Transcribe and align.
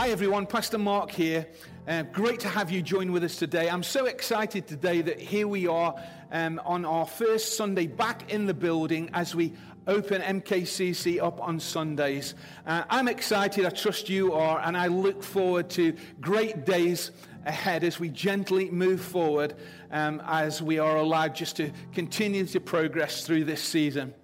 Hi, 0.00 0.10
everyone. 0.10 0.46
Pastor 0.46 0.78
Mark 0.78 1.10
here. 1.10 1.44
Uh, 1.88 2.04
great 2.04 2.38
to 2.38 2.48
have 2.48 2.70
you 2.70 2.82
join 2.82 3.10
with 3.10 3.24
us 3.24 3.34
today. 3.34 3.68
I'm 3.68 3.82
so 3.82 4.06
excited 4.06 4.68
today 4.68 5.02
that 5.02 5.20
here 5.20 5.48
we 5.48 5.66
are 5.66 5.92
um, 6.30 6.60
on 6.64 6.84
our 6.84 7.04
first 7.04 7.56
Sunday 7.56 7.88
back 7.88 8.32
in 8.32 8.46
the 8.46 8.54
building 8.54 9.10
as 9.12 9.34
we 9.34 9.54
open 9.88 10.22
MKCC 10.22 11.20
up 11.20 11.40
on 11.40 11.58
Sundays. 11.58 12.36
Uh, 12.64 12.84
I'm 12.88 13.08
excited. 13.08 13.66
I 13.66 13.70
trust 13.70 14.08
you 14.08 14.34
are. 14.34 14.60
And 14.60 14.76
I 14.76 14.86
look 14.86 15.20
forward 15.20 15.68
to 15.70 15.96
great 16.20 16.64
days 16.64 17.10
ahead 17.44 17.82
as 17.82 17.98
we 17.98 18.08
gently 18.08 18.70
move 18.70 19.00
forward 19.00 19.56
um, 19.90 20.22
as 20.26 20.62
we 20.62 20.78
are 20.78 20.98
allowed 20.98 21.34
just 21.34 21.56
to 21.56 21.72
continue 21.92 22.46
to 22.46 22.60
progress 22.60 23.26
through 23.26 23.46
this 23.46 23.60
season. 23.60 24.14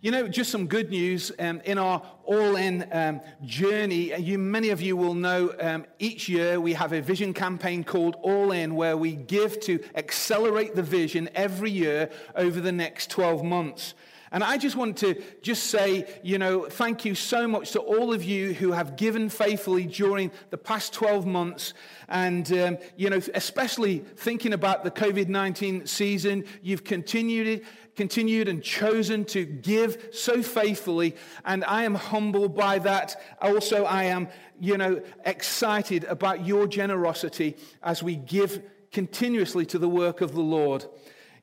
You 0.00 0.12
know, 0.12 0.28
just 0.28 0.52
some 0.52 0.68
good 0.68 0.90
news 0.90 1.32
um, 1.40 1.60
in 1.64 1.76
our 1.76 2.00
all 2.22 2.54
in 2.54 2.86
um, 2.92 3.20
journey. 3.44 4.16
You, 4.16 4.38
many 4.38 4.68
of 4.68 4.80
you 4.80 4.96
will 4.96 5.14
know 5.14 5.52
um, 5.58 5.86
each 5.98 6.28
year 6.28 6.60
we 6.60 6.74
have 6.74 6.92
a 6.92 7.00
vision 7.00 7.34
campaign 7.34 7.82
called 7.82 8.14
All 8.22 8.52
In, 8.52 8.76
where 8.76 8.96
we 8.96 9.16
give 9.16 9.58
to 9.62 9.82
accelerate 9.96 10.76
the 10.76 10.84
vision 10.84 11.28
every 11.34 11.72
year 11.72 12.10
over 12.36 12.60
the 12.60 12.70
next 12.70 13.10
12 13.10 13.42
months. 13.42 13.94
And 14.30 14.44
I 14.44 14.58
just 14.58 14.76
want 14.76 14.98
to 14.98 15.20
just 15.42 15.64
say, 15.64 16.06
you 16.22 16.38
know, 16.38 16.66
thank 16.66 17.04
you 17.04 17.14
so 17.14 17.48
much 17.48 17.72
to 17.72 17.80
all 17.80 18.12
of 18.12 18.22
you 18.22 18.52
who 18.52 18.72
have 18.72 18.96
given 18.96 19.28
faithfully 19.30 19.86
during 19.86 20.30
the 20.50 20.58
past 20.58 20.92
12 20.92 21.26
months. 21.26 21.72
And, 22.08 22.50
um, 22.52 22.78
you 22.96 23.10
know, 23.10 23.20
especially 23.34 23.98
thinking 23.98 24.52
about 24.52 24.84
the 24.84 24.90
COVID 24.90 25.28
19 25.28 25.86
season, 25.86 26.44
you've 26.62 26.84
continued, 26.84 27.64
continued 27.98 28.48
and 28.48 28.62
chosen 28.62 29.26
to 29.26 29.44
give 29.44 30.08
so 30.12 30.42
faithfully. 30.42 31.14
And 31.44 31.64
I 31.64 31.82
am 31.82 31.96
humbled 31.96 32.56
by 32.56 32.78
that. 32.78 33.20
Also, 33.42 33.84
I 33.84 34.04
am, 34.04 34.28
you 34.60 34.78
know, 34.78 35.02
excited 35.26 36.04
about 36.04 36.46
your 36.46 36.68
generosity 36.68 37.56
as 37.82 38.00
we 38.02 38.14
give 38.14 38.62
continuously 38.92 39.66
to 39.66 39.78
the 39.78 39.88
work 39.88 40.20
of 40.20 40.32
the 40.32 40.40
Lord. 40.40 40.86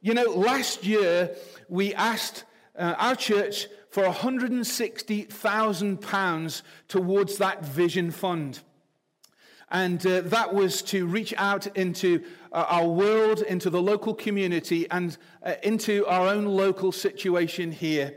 You 0.01 0.13
know, 0.13 0.31
last 0.31 0.85
year 0.85 1.35
we 1.67 1.93
asked 1.93 2.45
uh, 2.77 2.95
our 2.97 3.17
church 3.17 3.67
for 3.89 4.05
£160,000 4.05 6.61
towards 6.87 7.37
that 7.37 7.65
vision 7.65 8.11
fund. 8.11 8.61
And 9.75 10.07
uh, 10.07 10.21
that 10.21 10.53
was 10.53 10.81
to 10.83 11.05
reach 11.05 11.33
out 11.35 11.67
into 11.75 12.23
uh, 12.53 12.63
our 12.69 12.87
world, 12.87 13.41
into 13.41 13.69
the 13.69 13.81
local 13.81 14.13
community, 14.13 14.89
and 14.89 15.17
uh, 15.43 15.55
into 15.63 16.05
our 16.05 16.29
own 16.29 16.45
local 16.45 16.93
situation 16.93 17.73
here. 17.73 18.15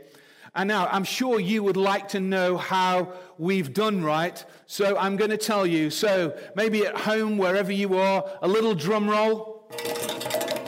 And 0.55 0.69
now, 0.69 0.87
I'm 0.89 1.03
sure 1.03 1.37
you 1.37 1.61
would 1.63 1.75
like 1.75 2.07
to 2.09 2.21
know 2.21 2.55
how 2.55 3.11
we've 3.37 3.73
done 3.73 4.01
right. 4.01 4.41
So 4.67 4.97
I'm 4.97 5.17
going 5.17 5.31
to 5.31 5.37
tell 5.37 5.67
you. 5.67 5.89
So 5.89 6.33
maybe 6.55 6.85
at 6.85 6.95
home, 6.95 7.37
wherever 7.37 7.73
you 7.73 7.97
are, 7.97 8.23
a 8.41 8.47
little 8.47 8.73
drum 8.73 9.09
roll. 9.09 9.69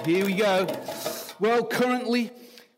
Here 0.06 0.26
we 0.26 0.34
go. 0.34 0.68
Well, 1.40 1.68
currently, 1.68 2.32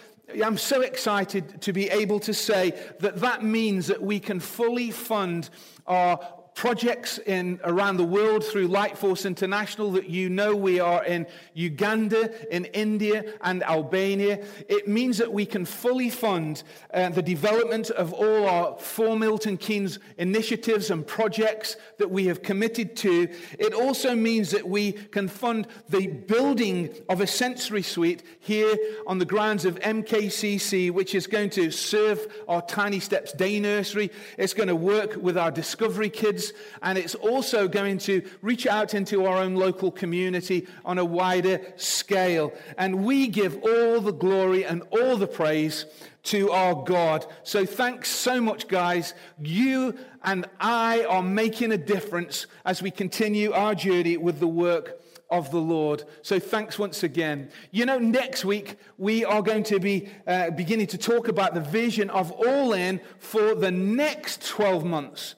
I'm 0.45 0.59
so 0.59 0.81
excited 0.81 1.63
to 1.63 1.73
be 1.73 1.89
able 1.89 2.19
to 2.19 2.35
say 2.35 2.73
that 2.99 3.21
that 3.21 3.45
means 3.45 3.87
that 3.87 4.03
we 4.03 4.19
can 4.19 4.41
fully 4.41 4.91
fund 4.91 5.49
our 5.87 6.19
projects 6.57 7.19
in, 7.19 7.61
around 7.65 7.99
the 7.99 8.05
world 8.05 8.43
through 8.43 8.67
Lightforce 8.67 9.27
International 9.27 9.93
that 9.93 10.09
you 10.09 10.31
know 10.31 10.57
we 10.57 10.81
are 10.81 11.05
in 11.05 11.27
Uganda, 11.53 12.33
in 12.55 12.65
India, 12.67 13.35
and 13.43 13.63
Albania. 13.63 14.43
It 14.67 14.89
means 14.89 15.19
that 15.19 15.31
we 15.31 15.45
can 15.45 15.67
fully 15.67 16.09
fund 16.09 16.63
uh, 16.95 17.11
the 17.11 17.21
development 17.23 17.91
of 17.91 18.15
all 18.15 18.49
our 18.49 18.79
four 18.79 19.19
Milton 19.19 19.59
Keynes 19.59 19.99
initiatives 20.17 20.91
and 20.91 21.07
projects 21.07 21.77
that 21.99 22.11
we 22.11 22.25
have 22.25 22.43
committed 22.43 22.97
to. 22.97 23.29
It 23.59 23.75
also 23.75 24.17
means 24.17 24.51
that 24.53 24.67
we 24.67 24.93
can 24.93 25.29
fund 25.29 25.67
the 25.91 26.07
building 26.07 26.89
of 27.11 27.21
a 27.21 27.27
sensory 27.27 27.83
suite 27.83 28.23
here 28.41 28.77
on 29.07 29.19
the 29.19 29.27
grounds 29.27 29.67
of 29.67 29.79
MKCC, 29.81 30.91
which 30.91 31.15
is 31.15 31.27
going 31.27 31.51
to 31.51 31.71
serve 31.71 32.27
our 32.49 32.63
Tiny 32.63 32.99
Steps 32.99 33.33
Day 33.35 33.61
Nursery. 33.61 34.11
It's 34.39 34.55
going 34.55 34.69
to 34.69 34.77
work 34.77 35.17
with 35.17 35.37
our 35.37 35.51
Discovery 35.51 36.09
Kids 36.09 36.46
and 36.83 36.99
it's 36.99 37.15
also 37.15 37.69
going 37.69 37.99
to 37.99 38.23
reach 38.43 38.67
out 38.67 38.95
into 38.95 39.27
our 39.27 39.39
own 39.39 39.55
local 39.55 39.91
community 39.91 40.67
on 40.85 40.99
a 40.99 41.05
wider 41.05 41.61
scale. 41.77 42.53
And 42.79 43.05
we 43.05 43.29
give 43.29 43.57
all 43.63 44.01
the 44.01 44.13
glory 44.13 44.65
and 44.65 44.83
all 44.91 45.17
the 45.17 45.27
praise 45.27 45.87
to 46.25 46.51
our 46.51 46.75
God. 46.75 47.25
So 47.45 47.65
thanks 47.65 48.09
so 48.09 48.41
much, 48.41 48.69
guys. 48.69 49.15
You 49.41 49.97
and 50.25 50.47
I 50.61 51.05
are 51.05 51.23
making 51.23 51.73
a 51.73 51.79
difference 51.79 52.47
as 52.65 52.83
we 52.83 52.91
continue 52.91 53.53
our 53.53 53.75
journey 53.75 54.17
with 54.17 54.41
the 54.41 54.49
work 54.49 55.01
of 55.31 55.51
the 55.51 55.61
Lord. 55.61 56.05
So 56.23 56.39
thanks 56.39 56.79
once 56.79 57.03
again. 57.03 57.51
You 57.71 57.87
know, 57.87 57.99
next 57.99 58.45
week 58.45 58.77
we 58.99 59.25
are 59.25 59.43
going 59.43 59.65
to 59.65 59.81
be 59.81 60.09
uh, 60.27 60.51
beginning 60.51 60.87
to 60.89 60.99
talk 60.99 61.29
about 61.29 61.55
the 61.55 61.61
vision 61.61 62.11
of 62.11 62.31
All 62.33 62.73
In 62.73 63.01
for 63.19 63.55
the 63.55 63.71
next 63.71 64.47
12 64.47 64.85
months 64.85 65.35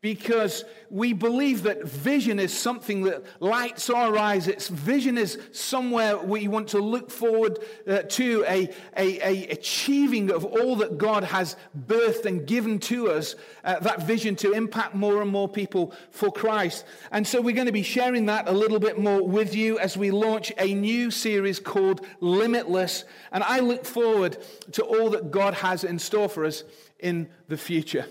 because 0.00 0.64
we 0.88 1.12
believe 1.12 1.64
that 1.64 1.84
vision 1.84 2.38
is 2.38 2.56
something 2.56 3.02
that 3.02 3.22
lights 3.38 3.90
our 3.90 4.16
eyes. 4.16 4.48
It's 4.48 4.68
vision 4.68 5.18
is 5.18 5.38
somewhere 5.52 6.16
we 6.16 6.48
want 6.48 6.68
to 6.68 6.78
look 6.78 7.10
forward 7.10 7.58
uh, 7.86 7.98
to 8.02 8.44
a, 8.48 8.70
a, 8.96 9.20
a, 9.20 9.48
achieving 9.48 10.30
of 10.30 10.46
all 10.46 10.76
that 10.76 10.96
God 10.96 11.24
has 11.24 11.56
birthed 11.86 12.24
and 12.24 12.46
given 12.46 12.78
to 12.80 13.10
us. 13.10 13.34
Uh, 13.62 13.78
that 13.80 14.02
vision 14.02 14.36
to 14.36 14.52
impact 14.52 14.94
more 14.94 15.20
and 15.20 15.30
more 15.30 15.48
people 15.48 15.92
for 16.10 16.32
Christ. 16.32 16.86
And 17.12 17.26
so 17.26 17.42
we're 17.42 17.54
going 17.54 17.66
to 17.66 17.72
be 17.72 17.82
sharing 17.82 18.26
that 18.26 18.48
a 18.48 18.52
little 18.52 18.80
bit 18.80 18.98
more 18.98 19.26
with 19.26 19.54
you 19.54 19.78
as 19.78 19.98
we 19.98 20.10
launch 20.10 20.50
a 20.56 20.72
new 20.72 21.10
series 21.10 21.60
called 21.60 22.06
Limitless. 22.20 23.04
And 23.32 23.44
I 23.44 23.60
look 23.60 23.84
forward 23.84 24.38
to 24.72 24.82
all 24.82 25.10
that 25.10 25.30
God 25.30 25.52
has 25.54 25.84
in 25.84 25.98
store 25.98 26.30
for 26.30 26.46
us 26.46 26.64
in 26.98 27.28
the 27.48 27.58
future. 27.58 28.06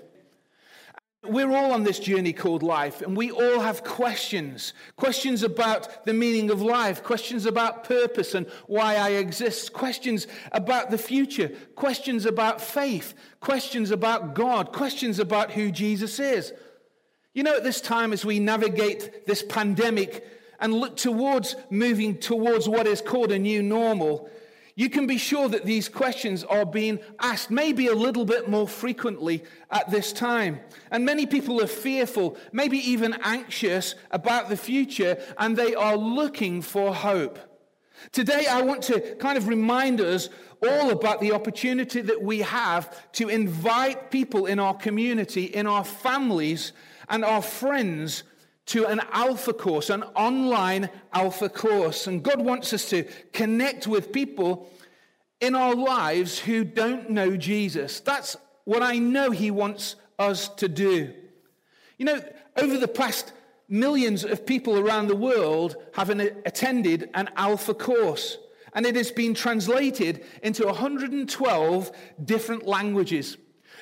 We're 1.24 1.52
all 1.52 1.74
on 1.74 1.84
this 1.84 2.00
journey 2.00 2.32
called 2.32 2.64
life, 2.64 3.02
and 3.02 3.16
we 3.16 3.30
all 3.30 3.60
have 3.60 3.84
questions. 3.84 4.74
Questions 4.96 5.44
about 5.44 6.06
the 6.06 6.14
meaning 6.14 6.50
of 6.50 6.62
life, 6.62 7.04
questions 7.04 7.46
about 7.46 7.84
purpose 7.84 8.36
and 8.36 8.48
why 8.68 8.96
I 8.96 9.10
exist, 9.10 9.74
questions 9.74 10.28
about 10.54 10.92
the 10.92 10.98
future, 10.98 11.50
questions 11.76 12.26
about 12.26 12.62
faith, 12.62 13.16
questions 13.42 13.92
about 13.92 14.34
God, 14.34 14.72
questions 14.72 15.20
about 15.20 15.52
who 15.52 15.72
Jesus 15.72 16.20
is. 16.20 16.54
You 17.34 17.44
know, 17.44 17.58
at 17.58 17.66
this 17.66 17.82
time, 17.82 18.14
as 18.14 18.24
we 18.24 18.40
navigate 18.40 19.28
this 19.28 19.44
pandemic 19.44 20.26
and 20.62 20.74
look 20.74 20.96
towards 20.96 21.58
moving 21.70 22.18
towards 22.18 22.70
what 22.70 22.88
is 22.88 23.02
called 23.02 23.34
a 23.34 23.40
new 23.40 23.62
normal, 23.62 24.30
you 24.80 24.90
can 24.90 25.08
be 25.08 25.18
sure 25.18 25.50
that 25.50 25.66
these 25.66 25.90
questions 25.90 26.46
are 26.46 26.66
being 26.66 27.00
asked 27.20 27.52
maybe 27.52 27.88
a 27.88 27.94
little 27.94 28.24
bit 28.24 28.48
more 28.48 28.66
frequently 28.66 29.44
at 29.70 29.92
this 29.92 30.14
time. 30.14 30.62
And 30.90 31.04
many 31.04 31.26
people 31.26 31.62
are 31.62 31.68
fearful, 31.68 32.38
maybe 32.54 32.78
even 32.90 33.14
anxious 33.22 33.96
about 34.10 34.48
the 34.48 34.56
future, 34.56 35.22
and 35.38 35.58
they 35.58 35.76
are 35.76 35.98
looking 35.98 36.62
for 36.62 36.96
hope. 36.96 37.40
Today, 38.14 38.46
I 38.50 38.62
want 38.62 38.84
to 38.84 39.02
kind 39.16 39.38
of 39.38 39.50
remind 39.50 40.00
us 40.00 40.30
all 40.66 40.92
about 40.92 41.20
the 41.20 41.34
opportunity 41.34 42.00
that 42.00 42.22
we 42.22 42.40
have 42.40 43.12
to 43.12 43.28
invite 43.28 44.12
people 44.12 44.46
in 44.46 44.60
our 44.60 44.76
community, 44.76 45.44
in 45.44 45.68
our 45.68 45.84
families, 45.84 46.72
and 47.10 47.26
our 47.26 47.42
friends 47.42 48.24
to 48.70 48.86
an 48.86 49.02
alpha 49.12 49.52
course, 49.52 49.90
an 49.90 50.04
online 50.16 50.90
alpha 51.12 51.50
course. 51.50 52.06
And 52.06 52.24
God 52.24 52.40
wants 52.40 52.72
us 52.72 52.88
to 52.92 53.04
connect 53.34 53.88
with 53.88 54.12
people 54.12 54.70
in 55.42 55.56
our 55.56 55.74
lives 55.74 56.38
who 56.38 56.64
don't 56.64 57.10
know 57.10 57.36
Jesus. 57.36 58.00
That's 58.00 58.38
what 58.66 58.84
I 58.84 59.00
know 59.00 59.32
He 59.32 59.50
wants 59.50 59.96
us 60.20 60.50
to 60.50 60.68
do. 60.68 61.12
You 61.98 62.06
know, 62.06 62.22
over 62.58 62.78
the 62.78 62.88
past 62.88 63.34
millions 63.68 64.24
of 64.24 64.46
people 64.46 64.78
around 64.78 65.08
the 65.08 65.16
world 65.16 65.76
have 65.94 66.12
an, 66.12 66.22
attended 66.46 67.10
an 67.16 67.30
alpha 67.36 67.74
course, 67.74 68.38
and 68.74 68.86
it 68.86 68.96
has 68.96 69.12
been 69.12 69.34
translated 69.34 70.24
into 70.44 70.66
112 70.68 71.92
different 72.24 72.68
languages. 72.68 73.36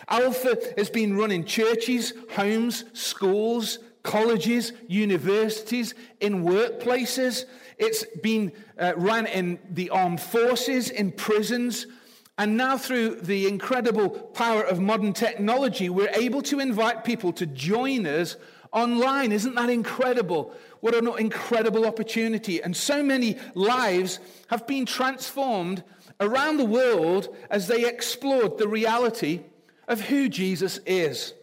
Alpha 0.07 0.57
has 0.78 0.89
been 0.89 1.18
run 1.18 1.31
in 1.31 1.44
churches, 1.44 2.13
homes, 2.31 2.86
schools, 2.94 3.80
colleges, 4.15 4.71
universities, 4.88 5.94
in 6.19 6.44
workplaces. 6.44 7.45
It's 7.77 8.06
been 8.24 8.51
uh, 8.80 8.94
run 8.95 9.27
in 9.27 9.59
the 9.69 9.89
armed 9.92 10.21
forces, 10.21 10.89
in 10.89 11.12
prisons, 11.12 11.86
And 12.39 12.56
now, 12.56 12.77
through 12.77 13.21
the 13.21 13.48
incredible 13.48 14.09
power 14.09 14.62
of 14.62 14.80
modern 14.80 15.13
technology, 15.13 15.89
we're 15.89 16.13
able 16.13 16.44
to 16.44 16.59
invite 16.59 17.04
people 17.04 17.33
to 17.33 17.48
join 17.48 18.06
us 18.06 18.36
online. 18.71 19.31
Isn't 19.31 19.56
that 19.56 19.71
incredible? 19.71 20.53
What 20.81 20.94
an 20.94 21.07
incredible 21.18 21.88
opportunity. 21.88 22.62
And 22.62 22.77
so 22.77 23.01
many 23.01 23.38
lives 23.56 24.19
have 24.50 24.68
been 24.68 24.86
transformed 24.86 25.83
around 26.19 26.57
the 26.57 26.65
world 26.65 27.36
as 27.50 27.68
they 27.68 27.88
explored 27.88 28.60
the 28.60 28.68
reality 28.68 29.42
of 29.88 30.01
who 30.01 30.30
Jesus 30.30 30.80
is. 30.86 31.33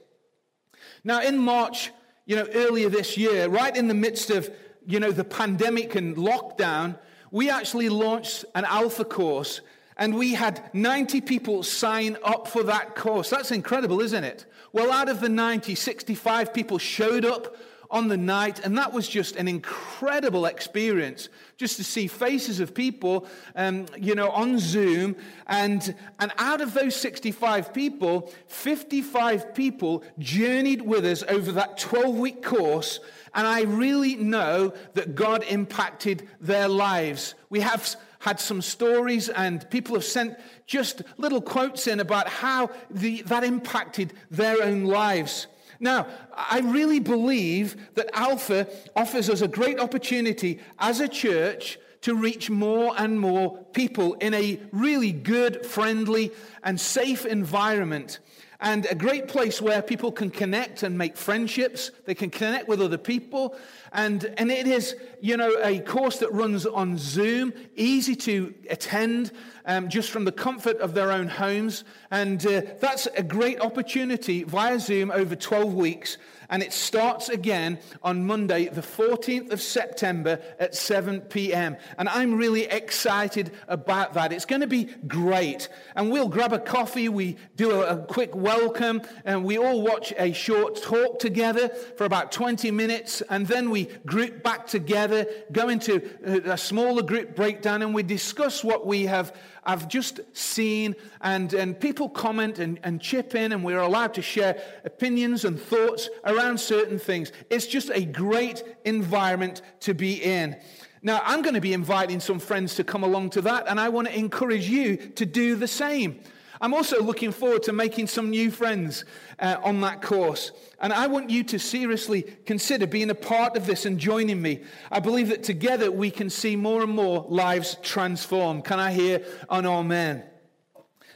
Now, 1.03 1.23
in 1.23 1.39
March, 1.39 1.91
you 2.27 2.37
know, 2.37 2.47
earlier 2.55 2.89
this 2.89 3.17
year, 3.17 3.49
right 3.49 3.77
in 3.77 3.89
the 3.89 3.95
midst 3.95 4.31
of, 4.31 4.51
you 4.87 5.01
know, 5.01 5.13
the 5.13 5.25
pandemic 5.25 5.95
and 5.95 6.17
lockdown, 6.17 6.99
we 7.31 7.51
actually 7.51 7.89
launched 7.89 8.45
an 8.55 8.65
alpha 8.65 9.05
course 9.05 9.61
and 9.97 10.15
we 10.17 10.35
had 10.35 10.75
90 10.75 11.21
people 11.21 11.63
sign 11.63 12.17
up 12.25 12.49
for 12.49 12.65
that 12.65 12.97
course. 12.97 13.31
That's 13.31 13.51
incredible, 13.53 14.01
isn't 14.01 14.25
it? 14.25 14.47
Well, 14.73 14.91
out 14.91 15.09
of 15.09 15.21
the 15.21 15.29
90, 15.29 15.75
65 15.75 16.53
people 16.53 16.79
showed 16.79 17.25
up 17.25 17.57
on 17.91 18.09
the 18.09 18.17
night, 18.17 18.61
and 18.65 18.77
that 18.79 18.93
was 18.93 19.09
just 19.09 19.37
an 19.37 19.49
incredible 19.49 20.47
experience 20.47 21.29
just 21.57 21.77
to 21.77 21.85
see 21.85 22.07
faces 22.07 22.61
of 22.61 22.75
people, 22.75 23.27
um, 23.55 23.87
you 23.97 24.15
know, 24.15 24.31
on 24.31 24.59
Zoom. 24.59 25.17
And, 25.47 25.95
and 26.19 26.33
out 26.39 26.61
of 26.61 26.75
those 26.75 26.97
65 26.97 27.73
people, 27.73 28.33
55 28.49 29.55
people 29.55 30.03
journeyed 30.19 30.83
with 30.83 31.05
us 31.05 31.23
over 31.29 31.53
that 31.53 31.79
12 31.79 32.17
week 32.17 32.43
course. 32.43 33.01
And 33.35 33.47
I 33.47 33.63
really 33.63 34.17
know 34.17 34.73
that 34.95 35.15
God 35.15 35.45
impacted 35.45 36.29
their 36.41 36.69
lives. 36.69 37.35
We 37.51 37.61
have 37.61 37.97
had 38.21 38.41
some 38.41 38.63
stories, 38.63 39.29
and 39.29 39.69
people 39.69 39.95
have 39.95 40.05
sent 40.05 40.39
just 40.67 41.03
little 41.19 41.43
quotes 41.43 41.87
in 41.87 42.01
about 42.01 42.27
how 42.27 42.71
the, 42.91 43.21
that 43.23 43.45
impacted 43.45 44.15
their 44.31 44.63
own 44.63 44.85
lives. 44.85 45.47
Now, 45.81 46.07
I 46.33 46.61
really 46.61 47.01
believe 47.01 47.77
that 47.95 48.11
Alpha 48.13 48.69
offers 48.95 49.29
us 49.29 49.41
a 49.41 49.49
great 49.49 49.79
opportunity 49.81 50.61
as 50.79 51.01
a 51.01 51.09
church 51.09 51.79
to 52.03 52.15
reach 52.15 52.51
more 52.51 52.95
and 52.99 53.19
more 53.19 53.59
people 53.73 54.15
in 54.15 54.35
a 54.35 54.61
really 54.73 55.13
good, 55.13 55.65
friendly, 55.65 56.31
and 56.63 56.79
safe 56.79 57.25
environment 57.25 58.19
and 58.65 58.87
a 58.87 58.95
great 58.95 59.29
place 59.29 59.61
where 59.61 59.83
people 59.83 60.11
can 60.11 60.31
connect 60.31 60.83
and 60.83 60.97
make 60.97 61.17
friendships. 61.17 61.91
They 62.07 62.15
can 62.15 62.31
connect 62.31 62.67
with 62.67 62.81
other 62.81 62.99
people. 62.99 63.57
And, 63.95 64.25
and 64.37 64.51
it 64.51 64.67
is, 64.67 64.97
you 65.21 65.37
know, 65.37 65.57
a 65.63 65.79
course 65.79 66.19
that 66.19 66.33
runs 66.33 66.67
on 66.67 66.99
Zoom, 66.99 67.53
easy 67.77 68.17
to 68.17 68.53
attend 68.69 69.31
um, 69.65 69.89
just 69.89 70.11
from 70.11 70.25
the 70.25 70.33
comfort 70.33 70.79
of 70.79 70.95
their 70.95 71.13
own 71.13 71.29
homes. 71.29 71.85
And 72.11 72.45
uh, 72.45 72.63
that's 72.81 73.07
a 73.17 73.23
great 73.23 73.61
opportunity 73.61 74.43
via 74.43 74.81
Zoom 74.81 75.13
over 75.13 75.37
12 75.37 75.75
weeks 75.75 76.19
and 76.49 76.63
it 76.63 76.73
starts 76.73 77.29
again 77.29 77.79
on 78.03 78.27
Monday, 78.27 78.69
the 78.69 78.81
14th 78.81 79.53
of 79.53 79.61
September 79.61 80.41
at 80.59 80.75
7 80.75 81.23
p.m. 81.23 81.77
And 81.99 82.09
I'm 82.09 82.35
really 82.35 82.65
excited 82.65 83.53
about 83.69 84.15
that. 84.15 84.33
It's 84.33 84.45
going 84.45 84.61
to 84.61 84.67
be 84.67 84.85
great. 85.07 85.69
And 85.97 86.11
we'll 86.11 86.29
grab 86.29 86.53
a 86.53 86.59
coffee, 86.59 87.09
we 87.09 87.37
do 87.57 87.71
a, 87.73 87.97
a 87.97 88.05
quick 88.05 88.35
welcome, 88.35 89.03
and 89.25 89.45
we 89.45 89.59
all 89.59 89.83
watch 89.83 90.13
a 90.17 90.33
short 90.33 90.81
talk 90.83 91.19
together 91.19 91.69
for 91.97 92.05
about 92.05 92.33
20 92.33 92.71
minutes, 92.71 93.23
and 93.31 93.47
then 93.47 93.71
we 93.71 93.84
group 94.07 94.43
back 94.43 94.67
together, 94.67 95.27
go 95.53 95.69
into 95.69 96.03
uh, 96.27 96.53
a 96.53 96.59
smaller 96.59 97.03
group 97.03 97.35
breakdown, 97.35 97.83
and 97.83 97.95
we 97.95 98.03
discuss 98.03 98.63
what 98.63 98.87
we 98.87 99.07
have 99.07 99.33
I've 99.67 99.89
just 99.89 100.21
seen, 100.33 100.95
and, 101.21 101.53
and 101.55 101.79
people 101.79 102.09
comment 102.09 102.59
and, 102.59 102.79
and 102.83 103.01
chip 103.01 103.35
in, 103.35 103.53
and 103.53 103.65
we're 103.65 103.81
allowed 103.81 104.15
to 104.15 104.23
share 104.23 104.63
opinions 104.85 105.45
and 105.45 105.59
thoughts 105.59 106.11
around 106.25 106.59
certain 106.61 106.99
things. 106.99 107.33
It's 107.51 107.67
just 107.67 107.91
a 107.91 108.05
great 108.05 108.63
environment 108.85 109.63
to 109.81 109.95
be 109.95 110.23
in. 110.23 110.57
Now, 111.03 111.23
I'm 111.25 111.43
going 111.43 111.55
to 111.55 111.61
be 111.61 111.73
inviting 111.73 112.21
some 112.21 112.39
friends 112.39 112.77
to 112.77 112.85
come 112.85 113.03
along 113.05 113.31
to 113.31 113.43
that, 113.43 113.67
and 113.69 113.79
I 113.79 113.89
want 113.89 114.09
to 114.09 114.19
encourage 114.19 114.69
you 114.69 114.97
to 114.97 115.27
do 115.27 115.55
the 115.55 115.69
same. 115.69 116.21
I'm 116.65 116.73
also 116.73 117.03
looking 117.03 117.31
forward 117.31 117.63
to 117.65 117.75
making 117.75 118.07
some 118.07 118.31
new 118.31 118.51
friends 118.51 119.05
uh, 119.39 119.57
on 119.63 119.83
that 119.83 120.01
course. 120.01 120.51
And 120.81 120.95
I 120.95 121.09
want 121.09 121.29
you 121.29 121.45
to 121.45 121.59
seriously 121.59 122.23
consider 122.47 122.87
being 122.87 123.11
a 123.11 123.15
part 123.15 123.55
of 123.55 123.67
this 123.67 123.85
and 123.85 123.99
joining 123.99 124.41
me. 124.41 124.63
I 124.91 125.01
believe 125.01 125.29
that 125.29 125.43
together 125.43 125.91
we 125.91 126.11
can 126.11 126.31
see 126.31 126.57
more 126.57 126.83
and 126.83 126.91
more 126.91 127.27
lives 127.29 127.77
transformed. 127.83 128.65
Can 128.65 128.81
I 128.81 128.93
hear 128.93 129.23
an 129.51 129.67
amen? 129.67 130.25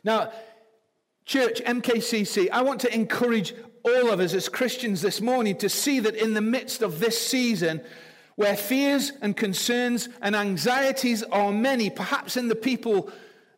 Now, 0.04 0.32
church, 1.24 1.62
MKCC, 1.64 2.50
I 2.50 2.60
want 2.60 2.80
to 2.82 2.94
encourage 2.94 3.54
all 3.84 4.10
of 4.10 4.20
us 4.20 4.34
as 4.34 4.50
Christians 4.50 5.00
this 5.00 5.22
morning 5.22 5.56
to 5.56 5.70
see 5.70 5.98
that 6.00 6.14
in 6.14 6.34
the 6.34 6.42
midst 6.42 6.82
of 6.82 7.00
this 7.00 7.18
season, 7.18 7.80
where 8.34 8.54
fears 8.54 9.12
and 9.22 9.34
concerns 9.34 10.10
and 10.20 10.36
anxieties 10.36 11.22
are 11.22 11.52
many, 11.52 11.88
perhaps 11.88 12.36
in 12.36 12.48
the 12.48 12.54
people 12.54 13.10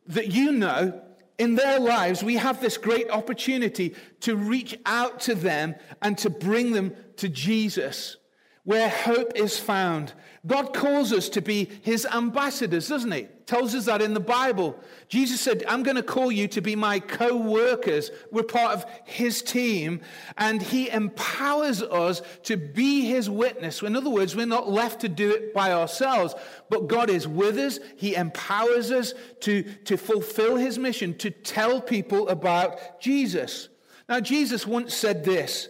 that 0.06 0.28
you 0.28 0.52
know, 0.52 1.02
in 1.40 1.54
their 1.54 1.80
lives, 1.80 2.22
we 2.22 2.36
have 2.36 2.60
this 2.60 2.76
great 2.76 3.08
opportunity 3.08 3.94
to 4.20 4.36
reach 4.36 4.78
out 4.84 5.20
to 5.20 5.34
them 5.34 5.74
and 6.02 6.18
to 6.18 6.28
bring 6.28 6.72
them 6.72 6.94
to 7.16 7.30
Jesus, 7.30 8.18
where 8.64 8.88
hope 8.88 9.32
is 9.34 9.58
found. 9.58 10.12
God 10.46 10.74
calls 10.74 11.12
us 11.12 11.28
to 11.30 11.42
be 11.42 11.70
his 11.82 12.06
ambassadors, 12.06 12.88
doesn't 12.88 13.12
he? 13.12 13.28
Tells 13.46 13.74
us 13.74 13.86
that 13.86 14.00
in 14.00 14.14
the 14.14 14.20
Bible. 14.20 14.78
Jesus 15.08 15.40
said, 15.40 15.64
I'm 15.66 15.82
going 15.82 15.96
to 15.96 16.02
call 16.02 16.30
you 16.30 16.46
to 16.48 16.60
be 16.60 16.76
my 16.76 17.00
co 17.00 17.36
workers. 17.36 18.10
We're 18.30 18.44
part 18.44 18.74
of 18.74 18.84
his 19.04 19.42
team, 19.42 20.00
and 20.38 20.62
he 20.62 20.88
empowers 20.88 21.82
us 21.82 22.22
to 22.44 22.56
be 22.56 23.06
his 23.06 23.28
witness. 23.28 23.82
In 23.82 23.96
other 23.96 24.10
words, 24.10 24.36
we're 24.36 24.46
not 24.46 24.70
left 24.70 25.00
to 25.00 25.08
do 25.08 25.30
it 25.30 25.52
by 25.52 25.72
ourselves, 25.72 26.34
but 26.68 26.86
God 26.86 27.10
is 27.10 27.26
with 27.26 27.58
us. 27.58 27.80
He 27.96 28.14
empowers 28.14 28.90
us 28.90 29.14
to, 29.40 29.62
to 29.84 29.96
fulfill 29.96 30.56
his 30.56 30.78
mission, 30.78 31.16
to 31.18 31.30
tell 31.30 31.80
people 31.80 32.28
about 32.28 33.00
Jesus. 33.00 33.68
Now, 34.08 34.20
Jesus 34.20 34.66
once 34.66 34.94
said 34.94 35.24
this 35.24 35.68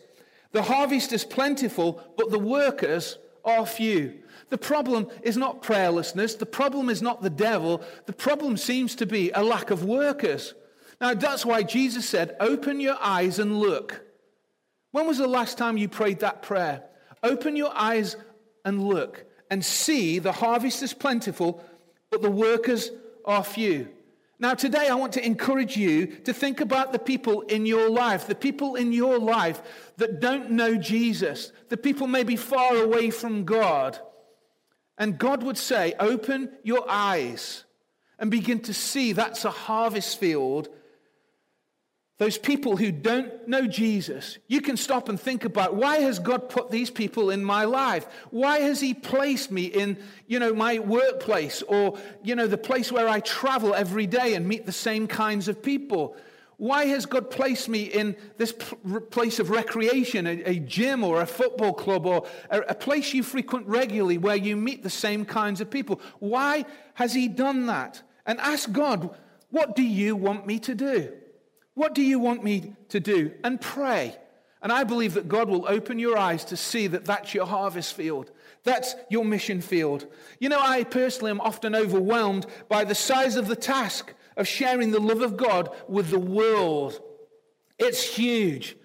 The 0.53 0.63
harvest 0.63 1.13
is 1.13 1.25
plentiful, 1.25 2.03
but 2.17 2.31
the 2.31 2.39
workers 2.39 3.19
are 3.45 3.65
few. 3.65 4.21
The 4.49 4.59
problem 4.59 5.09
is 5.23 5.37
not 5.37 5.63
prayerlessness. 5.63 6.39
The 6.39 6.47
problem 6.47 6.91
is 6.91 7.03
not 7.03 7.23
the 7.23 7.31
devil. 7.31 7.83
The 8.07 8.13
problem 8.13 8.57
seems 8.57 8.97
to 8.97 9.07
be 9.07 9.31
a 9.31 9.43
lack 9.43 9.71
of 9.71 9.85
workers. 9.85 10.55
Now, 11.01 11.15
that's 11.15 11.47
why 11.47 11.63
Jesus 11.63 12.09
said, 12.09 12.37
Open 12.41 12.81
your 12.81 12.97
eyes 13.01 13.39
and 13.39 13.59
look. 13.59 14.03
When 14.91 15.07
was 15.07 15.19
the 15.19 15.29
last 15.29 15.57
time 15.57 15.77
you 15.77 15.89
prayed 15.89 16.21
that 16.21 16.43
prayer? 16.43 16.83
Open 17.23 17.55
your 17.55 17.73
eyes 17.75 18.17
and 18.65 18.83
look 18.83 19.25
and 19.51 19.65
see 19.65 20.19
the 20.19 20.33
harvest 20.33 20.83
is 20.83 20.93
plentiful, 20.93 21.65
but 22.11 22.23
the 22.23 22.31
workers 22.31 22.91
are 23.25 23.45
few. 23.45 23.89
Now, 24.41 24.55
today 24.55 24.89
I 24.89 24.95
want 24.95 25.13
to 25.13 25.25
encourage 25.25 25.77
you 25.77 26.07
to 26.07 26.33
think 26.33 26.63
about 26.63 26.93
the 26.93 26.99
people 26.99 27.43
in 27.43 27.67
your 27.67 27.91
life, 27.91 28.27
the 28.27 28.35
people 28.35 28.75
in 28.75 28.91
your 28.91 29.19
life 29.19 29.61
that 29.99 30.19
don't 30.19 30.53
know 30.53 30.77
Jesus, 30.77 31.53
the 31.69 31.77
people 31.77 32.07
maybe 32.07 32.37
far 32.37 32.75
away 32.77 33.11
from 33.11 33.45
God. 33.45 33.99
And 34.97 35.19
God 35.19 35.43
would 35.43 35.59
say, 35.59 35.93
Open 36.01 36.51
your 36.63 36.87
eyes 36.89 37.65
and 38.19 38.31
begin 38.31 38.61
to 38.61 38.73
see 38.73 39.13
that's 39.13 39.45
a 39.45 39.51
harvest 39.51 40.19
field. 40.19 40.71
Those 42.21 42.37
people 42.37 42.77
who 42.77 42.93
don't 42.93 43.49
know 43.49 43.67
Jesus, 43.67 44.37
you 44.47 44.61
can 44.61 44.77
stop 44.77 45.09
and 45.09 45.19
think 45.19 45.47
about 45.47 45.75
why 45.75 46.01
has 46.01 46.19
God 46.19 46.51
put 46.51 46.71
these 46.71 46.91
people 46.91 47.31
in 47.31 47.43
my 47.43 47.65
life? 47.65 48.07
Why 48.29 48.59
has 48.59 48.79
He 48.79 48.93
placed 48.93 49.51
me 49.51 49.65
in, 49.65 49.97
you 50.27 50.39
know, 50.39 50.53
my 50.53 50.81
workplace 50.81 51.63
or, 51.63 51.99
you 52.23 52.35
know, 52.35 52.47
the 52.47 52.59
place 52.59 52.93
where 52.93 53.09
I 53.09 53.21
travel 53.21 53.73
every 53.73 54.07
day 54.07 54.35
and 54.35 54.47
meet 54.47 54.67
the 54.67 54.71
same 54.71 55.07
kinds 55.07 55.49
of 55.49 55.63
people? 55.63 56.15
Why 56.59 56.85
has 56.85 57.07
God 57.07 57.31
placed 57.31 57.71
me 57.71 57.85
in 57.85 58.15
this 58.37 58.53
place 58.53 59.39
of 59.39 59.49
recreation, 59.49 60.27
a, 60.27 60.43
a 60.43 60.59
gym 60.59 61.03
or 61.03 61.23
a 61.23 61.27
football 61.27 61.73
club 61.73 62.05
or 62.05 62.27
a, 62.51 62.61
a 62.61 62.75
place 62.75 63.15
you 63.15 63.23
frequent 63.23 63.67
regularly 63.67 64.19
where 64.19 64.37
you 64.37 64.59
meet 64.59 64.83
the 64.83 64.91
same 64.91 65.25
kinds 65.25 65.63
of 65.63 65.71
people? 65.71 66.03
Why 66.19 66.67
has 66.93 67.15
He 67.15 67.29
done 67.29 67.65
that? 67.69 68.03
And 68.27 68.39
ask 68.41 68.71
God, 68.71 69.09
what 69.49 69.75
do 69.75 69.83
you 69.83 70.17
want 70.17 70.47
me 70.47 70.59
to 70.59 70.75
do? 70.75 71.15
What 71.81 71.95
do 71.95 72.03
you 72.03 72.19
want 72.19 72.45
me 72.45 72.75
to 72.91 73.01
do? 73.01 73.33
And 73.43 73.59
pray. 73.59 74.15
And 74.61 74.71
I 74.71 74.85
believe 74.85 75.15
that 75.15 75.29
God 75.29 75.49
will 75.49 75.67
open 75.67 75.99
your 75.99 76.19
eyes 76.19 76.45
to 76.45 76.57
see 76.59 76.87
that 76.89 77.07
that's 77.07 77.33
your 77.33 77.47
harvest 77.47 77.95
field. 77.95 78.31
That's 78.65 78.95
your 79.09 79.25
mission 79.25 79.63
field. 79.63 80.05
You 80.41 80.51
know, 80.51 80.61
I 80.61 80.85
personally 80.85 81.31
am 81.31 81.41
often 81.41 81.75
overwhelmed 81.75 82.45
by 82.69 82.85
the 82.85 82.95
size 82.95 83.37
of 83.37 83.49
the 83.49 83.57
task 83.57 84.13
of 84.37 84.47
sharing 84.47 84.91
the 84.91 85.01
love 85.01 85.23
of 85.23 85.39
God 85.39 85.71
with 85.89 86.11
the 86.11 86.19
world. 86.19 87.01
It's 87.79 88.05
huge. 88.05 88.77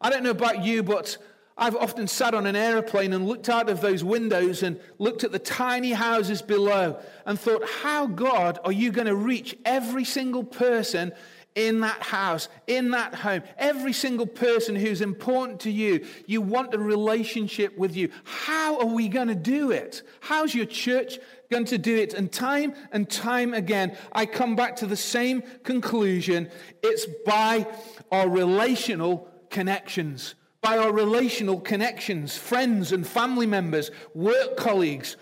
I 0.00 0.08
don't 0.08 0.22
know 0.22 0.30
about 0.30 0.64
you, 0.64 0.82
but 0.82 1.18
I've 1.58 1.76
often 1.76 2.06
sat 2.08 2.32
on 2.32 2.46
an 2.46 2.56
aeroplane 2.56 3.12
and 3.12 3.28
looked 3.28 3.50
out 3.50 3.68
of 3.68 3.82
those 3.82 4.02
windows 4.02 4.62
and 4.62 4.80
looked 4.98 5.24
at 5.24 5.32
the 5.32 5.38
tiny 5.38 5.92
houses 5.92 6.40
below 6.40 6.98
and 7.26 7.38
thought, 7.38 7.68
how, 7.68 8.06
God, 8.06 8.58
are 8.64 8.72
you 8.72 8.92
going 8.92 9.08
to 9.08 9.14
reach 9.14 9.54
every 9.66 10.06
single 10.06 10.42
person 10.42 11.12
in 11.54 11.80
that 11.80 12.02
house, 12.02 12.48
in 12.66 12.90
that 12.90 13.14
home, 13.14 13.42
every 13.58 13.92
single 13.92 14.26
person 14.26 14.76
who's 14.76 15.00
important 15.00 15.60
to 15.60 15.70
you? 15.70 16.06
You 16.26 16.40
want 16.40 16.74
a 16.74 16.78
relationship 16.78 17.76
with 17.76 17.96
you. 17.96 18.10
How 18.24 18.78
are 18.80 18.86
we 18.86 19.08
going 19.08 19.28
to 19.28 19.34
do 19.34 19.70
it? 19.70 20.02
How's 20.20 20.54
your 20.54 20.66
church 20.66 21.18
going 21.50 21.66
to 21.66 21.78
do 21.78 21.96
it? 21.96 22.14
And 22.14 22.30
time 22.30 22.74
and 22.92 23.08
time 23.08 23.54
again, 23.54 23.96
I 24.12 24.26
come 24.26 24.56
back 24.56 24.76
to 24.76 24.86
the 24.86 24.96
same 24.96 25.42
conclusion 25.64 26.50
it's 26.82 27.06
by 27.26 27.66
our 28.10 28.28
relational 28.28 29.28
connections 29.50 30.34
by 30.60 30.76
our 30.76 30.92
relational 30.92 31.58
connections, 31.60 32.36
friends 32.36 32.92
and 32.92 33.06
family 33.06 33.46
members, 33.46 33.90
work 34.14 34.56
colleagues, 34.56 35.16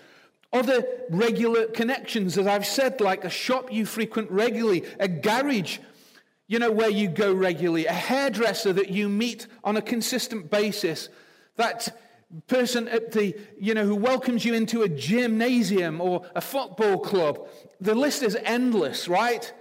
other 0.51 0.83
regular 1.09 1.67
connections, 1.67 2.37
as 2.37 2.47
I've 2.47 2.65
said, 2.65 2.99
like 3.01 3.23
a 3.23 3.29
shop 3.29 3.71
you 3.71 3.85
frequent 3.85 4.31
regularly, 4.31 4.83
a 4.99 5.07
garage, 5.07 5.77
you 6.49 6.57
know, 6.57 6.71
where 6.71 6.89
you 6.89 7.07
go 7.07 7.31
regularly, 7.31 7.85
a 7.85 7.93
hairdresser 7.93 8.73
that 8.73 8.89
you 8.89 9.07
meet 9.07 9.45
on 9.63 9.77
a 9.77 9.83
consistent 9.83 10.49
basis, 10.49 11.07
that 11.57 11.95
person 12.47 12.87
at 12.87 13.11
the, 13.11 13.35
you 13.59 13.75
know, 13.75 13.85
who 13.85 13.95
welcomes 13.95 14.43
you 14.43 14.55
into 14.55 14.81
a 14.81 14.89
gymnasium 14.89 16.01
or 16.01 16.25
a 16.33 16.41
football 16.41 16.97
club. 16.97 17.47
The 17.79 17.93
list 17.93 18.23
is 18.23 18.35
endless, 18.43 19.07
right? 19.07 19.53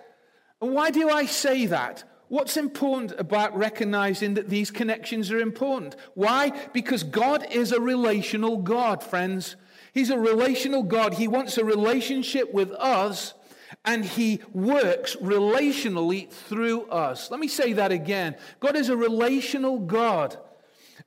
And 0.62 0.73
why 0.73 0.90
do 0.90 1.11
I 1.11 1.26
say 1.26 1.66
that? 1.66 2.04
What's 2.28 2.57
important 2.57 3.12
about 3.18 3.54
recognizing 3.54 4.33
that 4.35 4.49
these 4.49 4.71
connections 4.71 5.30
are 5.30 5.40
important? 5.40 5.95
Why? 6.14 6.52
Because 6.73 7.02
God 7.02 7.47
is 7.50 7.71
a 7.71 7.80
relational 7.80 8.57
God, 8.57 9.02
friends. 9.02 9.57
He's 9.92 10.09
a 10.09 10.18
relational 10.18 10.85
God. 10.85 11.14
He 11.14 11.28
wants 11.28 11.59
a 11.59 11.64
relationship 11.66 12.54
with 12.54 12.73
us, 12.73 13.35
and 13.84 14.04
He 14.04 14.40
works 14.52 15.16
relationally 15.16 16.30
through 16.30 16.82
us. 16.87 17.30
Let 17.30 17.40
me 17.40 17.48
say 17.48 17.75
that 17.75 17.92
again. 17.92 18.37
God 18.60 18.76
is 18.76 18.88
a 18.88 18.96
relational 18.96 19.78
God, 19.78 20.37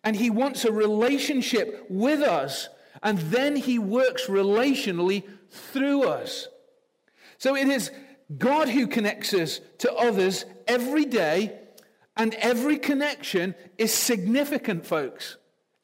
and 0.04 0.16
He 0.16 0.30
wants 0.30 0.66
a 0.66 0.72
relationship 0.72 1.86
with 1.90 2.22
us, 2.22 2.70
and 3.04 3.18
then 3.18 3.56
He 3.56 3.80
works 3.80 4.28
relationally 4.28 5.24
through 5.50 6.04
us. 6.04 6.48
So 7.38 7.56
it 7.56 7.68
is 7.68 7.92
God 8.38 8.70
who 8.70 8.88
connects 8.88 9.34
us 9.34 9.60
to 9.80 9.94
others 9.94 10.46
every 10.68 11.06
day, 11.06 11.58
and 12.16 12.34
every 12.36 12.78
connection 12.78 13.56
is 13.78 13.94
significant, 13.94 14.86
folks. 14.86 15.38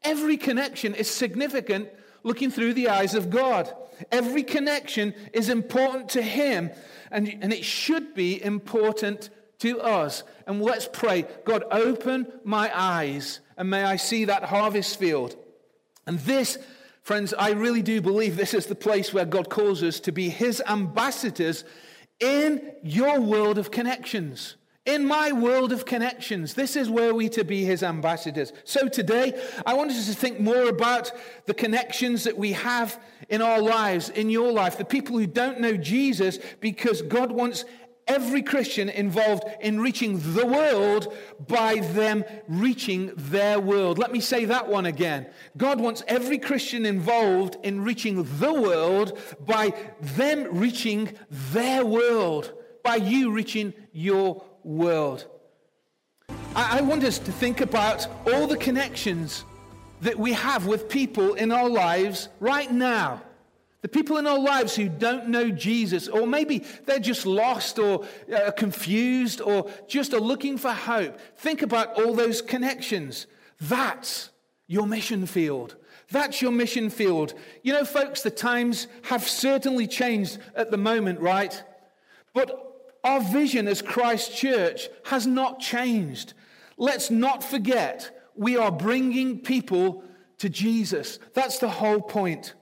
Every 0.03 0.37
connection 0.37 0.93
is 0.93 1.09
significant 1.09 1.89
looking 2.27 2.51
through 2.51 2.73
the 2.73 2.89
eyes 2.89 3.15
of 3.15 3.29
God. 3.29 3.73
Every 4.11 4.43
connection 4.43 5.15
is 5.33 5.49
important 5.49 6.09
to 6.09 6.21
Him, 6.21 6.69
and, 7.09 7.27
and 7.41 7.51
it 7.53 7.63
should 7.63 8.13
be 8.13 8.43
important 8.43 9.29
to 9.59 9.79
us. 9.79 10.23
And 10.45 10.61
let's 10.61 10.87
pray 10.91 11.25
God, 11.45 11.63
open 11.71 12.27
my 12.43 12.69
eyes, 12.77 13.39
and 13.57 13.69
may 13.69 13.83
I 13.83 13.95
see 13.95 14.25
that 14.25 14.43
harvest 14.43 14.99
field. 14.99 15.35
And 16.05 16.19
this, 16.19 16.57
friends, 17.01 17.33
I 17.33 17.51
really 17.51 17.81
do 17.81 18.01
believe 18.01 18.35
this 18.35 18.53
is 18.53 18.67
the 18.67 18.75
place 18.75 19.13
where 19.13 19.25
God 19.25 19.49
calls 19.49 19.81
us 19.81 19.99
to 20.01 20.11
be 20.11 20.29
His 20.29 20.61
ambassadors 20.67 21.63
in 22.19 22.61
your 22.83 23.19
world 23.19 23.57
of 23.57 23.71
connections. 23.71 24.55
In 24.87 25.05
my 25.05 25.33
world 25.33 25.73
of 25.73 25.85
connections, 25.85 26.53
this 26.53 26.77
is 26.77 26.89
where 26.89 27.13
we 27.13 27.27
to 27.29 27.43
be 27.43 27.65
his 27.65 27.83
ambassadors. 27.83 28.53
So 28.63 28.87
today, 28.87 29.37
I 29.65 29.73
want 29.73 29.91
us 29.91 30.07
to 30.07 30.13
think 30.13 30.39
more 30.39 30.69
about 30.69 31.11
the 31.45 31.53
connections 31.53 32.23
that 32.23 32.37
we 32.37 32.53
have 32.53 32.97
in 33.27 33.41
our 33.41 33.59
lives, 33.59 34.07
in 34.07 34.29
your 34.29 34.49
life, 34.49 34.77
the 34.77 34.85
people 34.85 35.19
who 35.19 35.27
don't 35.27 35.59
know 35.59 35.75
Jesus, 35.75 36.39
because 36.61 37.01
God 37.01 37.33
wants 37.33 37.65
every 38.07 38.41
Christian 38.41 38.87
involved 38.87 39.43
in 39.59 39.81
reaching 39.81 40.21
the 40.33 40.45
world 40.45 41.13
by 41.49 41.79
them 41.79 42.23
reaching 42.47 43.11
their 43.17 43.59
world. 43.59 43.97
Let 43.97 44.13
me 44.13 44.21
say 44.21 44.45
that 44.45 44.69
one 44.69 44.85
again. 44.85 45.27
God 45.57 45.81
wants 45.81 46.01
every 46.07 46.37
Christian 46.37 46.85
involved 46.85 47.57
in 47.61 47.81
reaching 47.81 48.25
the 48.39 48.53
world 48.53 49.19
by 49.41 49.73
them 49.99 50.47
reaching 50.49 51.11
their 51.29 51.85
world, 51.85 52.53
by 52.85 52.95
you 52.95 53.31
reaching 53.31 53.73
your 53.91 54.45
world. 54.67 55.25
I, 56.55 56.81
want 56.81 57.03
us 57.03 57.19
to 57.19 57.31
think 57.31 57.61
about 57.61 58.07
all 58.31 58.47
the 58.47 58.57
connections 58.57 59.45
that 60.01 60.19
we 60.19 60.33
have 60.33 60.65
with 60.65 60.89
people 60.89 61.35
in 61.35 61.51
our 61.51 61.69
lives 61.69 62.29
right 62.39 62.69
now. 62.71 63.21
The 63.81 63.87
people 63.87 64.17
in 64.17 64.27
our 64.27 64.39
lives 64.39 64.75
who 64.75 64.89
don't 64.89 65.29
know 65.29 65.49
Jesus, 65.49 66.07
or 66.07 66.27
maybe 66.27 66.65
they're 66.85 66.99
just 66.99 67.25
lost 67.25 67.79
or 67.79 68.05
uh, 68.33 68.51
confused 68.51 69.39
or 69.39 69.71
just 69.87 70.13
are 70.13 70.19
looking 70.19 70.57
for 70.57 70.71
hope. 70.71 71.17
Think 71.37 71.61
about 71.61 71.93
all 71.93 72.13
those 72.13 72.41
connections. 72.41 73.27
That's 73.61 74.31
your 74.67 74.85
mission 74.85 75.27
field. 75.27 75.75
That's 76.11 76.41
your 76.41 76.51
mission 76.51 76.89
field. 76.89 77.33
You 77.63 77.73
know, 77.73 77.85
folks, 77.85 78.21
the 78.21 78.31
times 78.31 78.87
have 79.03 79.27
certainly 79.27 79.87
changed 79.87 80.39
at 80.55 80.71
the 80.71 80.77
moment, 80.77 81.19
right? 81.19 81.61
But 82.33 82.66
our 83.07 83.21
vision 83.21 83.67
as 83.67 83.81
Christ 83.81 84.35
Church 84.35 84.89
has 85.05 85.25
not 85.25 85.59
changed. 85.59 86.33
Let's 86.77 87.09
not 87.09 87.43
forget, 87.43 87.95
we 88.35 88.57
are 88.57 88.71
bringing 88.71 89.39
people 89.39 90.03
to 90.39 90.49
Jesus. 90.49 91.17
That's 91.33 91.59
the 91.59 91.69
whole 91.69 92.01
point. 92.01 92.53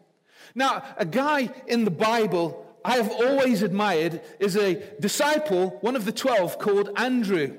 Now, 0.53 0.83
a 0.97 1.05
guy 1.05 1.49
in 1.67 1.83
the 1.83 1.91
Bible 1.91 2.45
I 2.85 2.97
have 2.97 3.11
always 3.11 3.63
admired 3.63 4.21
is 4.39 4.55
a 4.55 4.75
disciple, 4.99 5.79
one 5.81 5.95
of 5.95 6.05
the 6.05 6.11
twelve, 6.11 6.59
called 6.59 6.91
Andrew. 6.95 7.57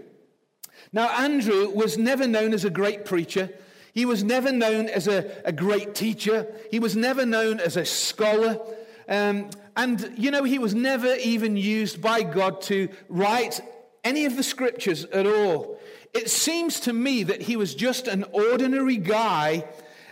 Now, 0.93 1.09
Andrew 1.09 1.69
was 1.69 1.99
never 1.99 2.27
known 2.29 2.55
as 2.55 2.65
a 2.65 2.71
great 2.71 3.05
preacher. 3.05 3.51
He 3.93 4.05
was 4.07 4.23
never 4.23 4.53
known 4.53 4.89
as 4.89 5.09
a, 5.09 5.19
a 5.45 5.53
great 5.53 5.95
teacher. 5.95 6.47
He 6.71 6.79
was 6.79 6.95
never 6.95 7.27
known 7.27 7.59
as 7.59 7.77
a 7.77 7.85
scholar. 7.85 8.61
Um, 9.09 9.51
and, 9.77 10.13
you 10.17 10.31
know, 10.31 10.45
he 10.45 10.59
was 10.59 10.75
never 10.75 11.15
even 11.17 11.57
used 11.57 12.01
by 12.01 12.23
God 12.23 12.63
to 12.63 12.89
write 13.09 13.61
any 14.05 14.25
of 14.25 14.37
the 14.37 14.43
scriptures 14.43 15.05
at 15.07 15.27
all. 15.27 15.79
It 16.15 16.31
seems 16.31 16.81
to 16.81 16.93
me 16.93 17.25
that 17.25 17.43
he 17.43 17.57
was 17.57 17.75
just 17.75 18.09
an 18.09 18.25
ordinary 18.33 18.97
guy, 18.97 19.65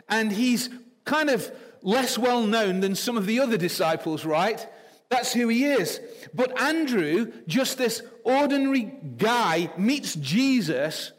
and 0.08 0.30
he's 0.30 0.68
kind 1.04 1.30
of 1.30 1.50
less 1.82 2.18
well 2.18 2.42
known 2.42 2.80
than 2.80 2.94
some 2.94 3.16
of 3.16 3.26
the 3.26 3.40
other 3.40 3.56
disciples, 3.56 4.24
right? 4.24 4.66
That's 5.08 5.32
who 5.32 5.48
he 5.48 5.64
is. 5.64 6.00
But 6.34 6.60
Andrew, 6.60 7.32
just 7.46 7.78
this 7.78 8.02
ordinary 8.24 8.92
guy, 9.16 9.70
meets 9.76 10.14
Jesus, 10.14 11.12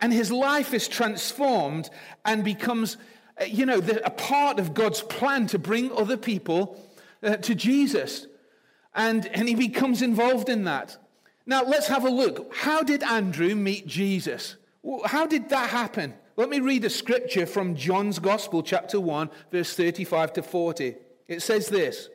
and 0.00 0.12
his 0.12 0.32
life 0.32 0.72
is 0.72 0.88
transformed 0.88 1.90
and 2.24 2.42
becomes, 2.44 2.96
uh, 3.40 3.44
you 3.44 3.66
know, 3.66 3.78
a 3.78 4.10
part 4.10 4.58
of 4.58 4.74
God's 4.74 5.02
plan 5.02 5.46
to 5.48 5.58
bring 5.58 5.92
other 5.92 6.16
people 6.16 6.80
uh, 7.22 7.36
to 7.36 7.54
Jesus. 7.54 8.26
And, 8.94 9.26
and 9.26 9.48
he 9.48 9.54
becomes 9.54 10.02
involved 10.02 10.48
in 10.48 10.64
that. 10.64 10.96
Now, 11.46 11.64
let's 11.64 11.88
have 11.88 12.04
a 12.04 12.10
look. 12.10 12.54
How 12.54 12.82
did 12.82 13.02
Andrew 13.02 13.54
meet 13.54 13.86
Jesus? 13.86 14.56
How 15.04 15.26
did 15.26 15.48
that 15.48 15.70
happen? 15.70 16.14
Let 16.36 16.48
me 16.48 16.60
read 16.60 16.84
a 16.84 16.90
scripture 16.90 17.46
from 17.46 17.76
John's 17.76 18.18
Gospel, 18.18 18.62
chapter 18.62 19.00
1, 19.00 19.30
verse 19.50 19.74
35 19.74 20.32
to 20.34 20.42
40. 20.42 20.94
It 21.28 21.42
says 21.42 21.68
this 21.68 22.08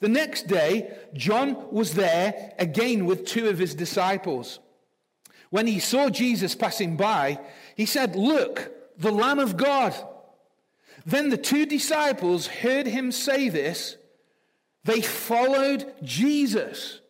The 0.00 0.08
next 0.08 0.46
day, 0.46 0.96
John 1.14 1.70
was 1.70 1.94
there 1.94 2.54
again 2.58 3.06
with 3.06 3.24
two 3.24 3.48
of 3.48 3.58
his 3.58 3.74
disciples. 3.74 4.58
When 5.50 5.66
he 5.66 5.80
saw 5.80 6.08
Jesus 6.08 6.54
passing 6.54 6.96
by, 6.96 7.38
he 7.76 7.86
said, 7.86 8.16
Look, 8.16 8.72
the 8.98 9.12
Lamb 9.12 9.38
of 9.38 9.56
God. 9.56 9.94
Then 11.04 11.30
the 11.30 11.36
two 11.36 11.66
disciples 11.66 12.46
heard 12.46 12.86
him 12.86 13.12
say 13.12 13.48
this. 13.48 13.96
They 14.84 15.00
followed 15.00 15.92
Jesus. 16.02 17.00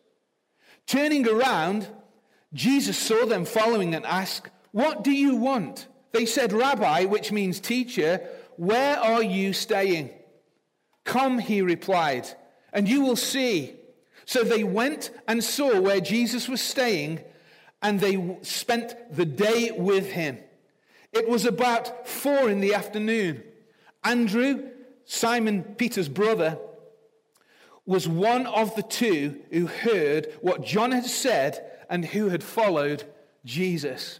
Turning 0.85 1.27
around, 1.27 1.87
Jesus 2.53 2.97
saw 2.97 3.25
them 3.25 3.45
following 3.45 3.95
and 3.95 4.05
asked, 4.05 4.49
What 4.71 5.03
do 5.03 5.11
you 5.11 5.35
want? 5.35 5.87
They 6.11 6.25
said, 6.25 6.53
Rabbi, 6.53 7.05
which 7.05 7.31
means 7.31 7.59
teacher, 7.59 8.21
where 8.57 8.97
are 8.99 9.23
you 9.23 9.53
staying? 9.53 10.11
Come, 11.03 11.39
he 11.39 11.61
replied, 11.61 12.27
and 12.71 12.87
you 12.87 13.01
will 13.01 13.15
see. 13.15 13.75
So 14.25 14.43
they 14.43 14.63
went 14.63 15.09
and 15.27 15.43
saw 15.43 15.81
where 15.81 15.99
Jesus 15.99 16.47
was 16.47 16.61
staying, 16.61 17.21
and 17.81 17.99
they 17.99 18.37
spent 18.41 18.95
the 19.15 19.25
day 19.25 19.71
with 19.75 20.11
him. 20.11 20.37
It 21.11 21.27
was 21.27 21.45
about 21.45 22.07
four 22.07 22.49
in 22.49 22.61
the 22.61 22.73
afternoon. 22.73 23.43
Andrew, 24.03 24.69
Simon 25.05 25.63
Peter's 25.63 26.09
brother, 26.09 26.57
was 27.85 28.07
one 28.07 28.45
of 28.47 28.75
the 28.75 28.83
two 28.83 29.41
who 29.51 29.67
heard 29.67 30.33
what 30.41 30.63
John 30.63 30.91
had 30.91 31.05
said 31.05 31.69
and 31.89 32.05
who 32.05 32.29
had 32.29 32.43
followed 32.43 33.03
Jesus. 33.45 34.19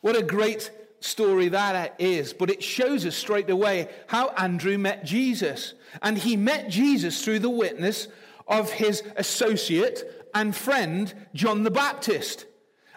What 0.00 0.16
a 0.16 0.22
great 0.22 0.70
story 1.00 1.48
that 1.48 1.96
is, 1.98 2.32
but 2.32 2.50
it 2.50 2.62
shows 2.62 3.04
us 3.04 3.16
straight 3.16 3.50
away 3.50 3.88
how 4.06 4.28
Andrew 4.30 4.78
met 4.78 5.04
Jesus. 5.04 5.74
And 6.00 6.16
he 6.16 6.36
met 6.36 6.68
Jesus 6.68 7.24
through 7.24 7.40
the 7.40 7.50
witness 7.50 8.08
of 8.46 8.70
his 8.70 9.02
associate 9.16 10.28
and 10.34 10.54
friend, 10.54 11.12
John 11.34 11.62
the 11.64 11.70
Baptist. 11.70 12.46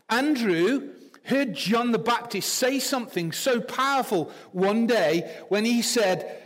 Andrew 0.10 0.90
heard 1.24 1.56
John 1.56 1.92
the 1.92 2.00
Baptist 2.00 2.54
say 2.54 2.80
something 2.80 3.32
so 3.32 3.60
powerful 3.60 4.32
one 4.52 4.86
day 4.86 5.36
when 5.50 5.66
he 5.66 5.82
said, 5.82 6.42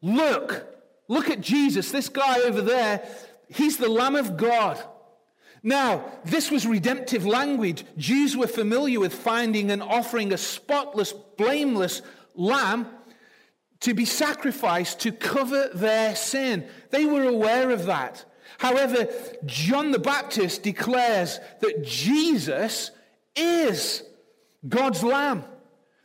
Look, 0.00 0.71
look 1.08 1.30
at 1.30 1.40
Jesus, 1.40 1.90
this 1.90 2.08
guy 2.08 2.40
over 2.40 2.60
there, 2.60 3.06
he's 3.48 3.76
the 3.76 3.88
Lamb 3.88 4.16
of 4.16 4.36
God. 4.36 4.82
Now, 5.62 6.04
this 6.24 6.50
was 6.50 6.66
redemptive 6.66 7.24
language. 7.24 7.84
Jews 7.96 8.36
were 8.36 8.48
familiar 8.48 8.98
with 8.98 9.14
finding 9.14 9.70
and 9.70 9.82
offering 9.82 10.32
a 10.32 10.38
spotless, 10.38 11.12
blameless 11.12 12.02
lamb 12.34 12.86
to 13.80 13.94
be 13.94 14.04
sacrificed 14.04 15.00
to 15.00 15.12
cover 15.12 15.68
their 15.74 16.16
sin. 16.16 16.66
They 16.90 17.04
were 17.04 17.24
aware 17.24 17.70
of 17.70 17.86
that. 17.86 18.24
However, 18.58 19.08
John 19.44 19.90
the 19.90 19.98
Baptist 19.98 20.62
declares 20.62 21.38
that 21.60 21.82
Jesus 21.84 22.90
is 23.34 24.02
God's 24.68 25.02
lamb. 25.02 25.44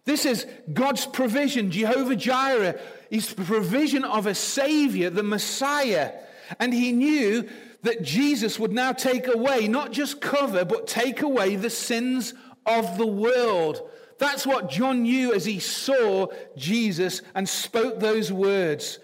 This 0.08 0.26
is 0.26 0.48
God's 0.72 1.06
provision, 1.06 1.70
Jehovah 1.70 2.16
Jireh, 2.16 2.80
his 3.10 3.34
provision 3.34 4.06
of 4.06 4.26
a 4.26 4.34
savior, 4.34 5.10
the 5.10 5.22
Messiah. 5.22 6.14
And 6.62 6.74
he 6.74 6.94
knew 6.94 7.46
that 7.82 8.04
Jesus 8.04 8.58
would 8.58 8.72
now 8.72 8.94
take 8.94 9.28
away, 9.28 9.68
not 9.68 9.92
just 9.92 10.22
cover, 10.22 10.64
but 10.64 10.88
take 10.88 11.24
away 11.24 11.58
the 11.58 11.70
sins 11.70 12.34
of 12.66 12.98
the 12.98 13.06
world. 13.06 13.82
That's 14.18 14.48
what 14.48 14.70
John 14.70 15.02
knew 15.04 15.34
as 15.34 15.44
he 15.44 15.60
saw 15.60 16.28
Jesus 16.56 17.22
and 17.36 17.48
spoke 17.48 18.00
those 18.00 18.32
words. 18.32 19.00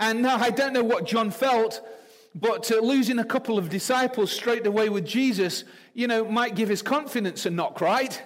And 0.00 0.22
now 0.22 0.36
I 0.38 0.48
don't 0.48 0.72
know 0.72 0.82
what 0.82 1.04
John 1.04 1.30
felt, 1.30 1.86
but 2.34 2.72
uh, 2.72 2.80
losing 2.80 3.18
a 3.18 3.24
couple 3.24 3.58
of 3.58 3.68
disciples 3.68 4.32
straight 4.32 4.66
away 4.66 4.88
with 4.88 5.04
Jesus, 5.04 5.64
you 5.92 6.06
know, 6.06 6.24
might 6.24 6.54
give 6.54 6.70
his 6.70 6.80
confidence 6.80 7.44
a 7.44 7.50
knock, 7.50 7.82
right? 7.82 8.22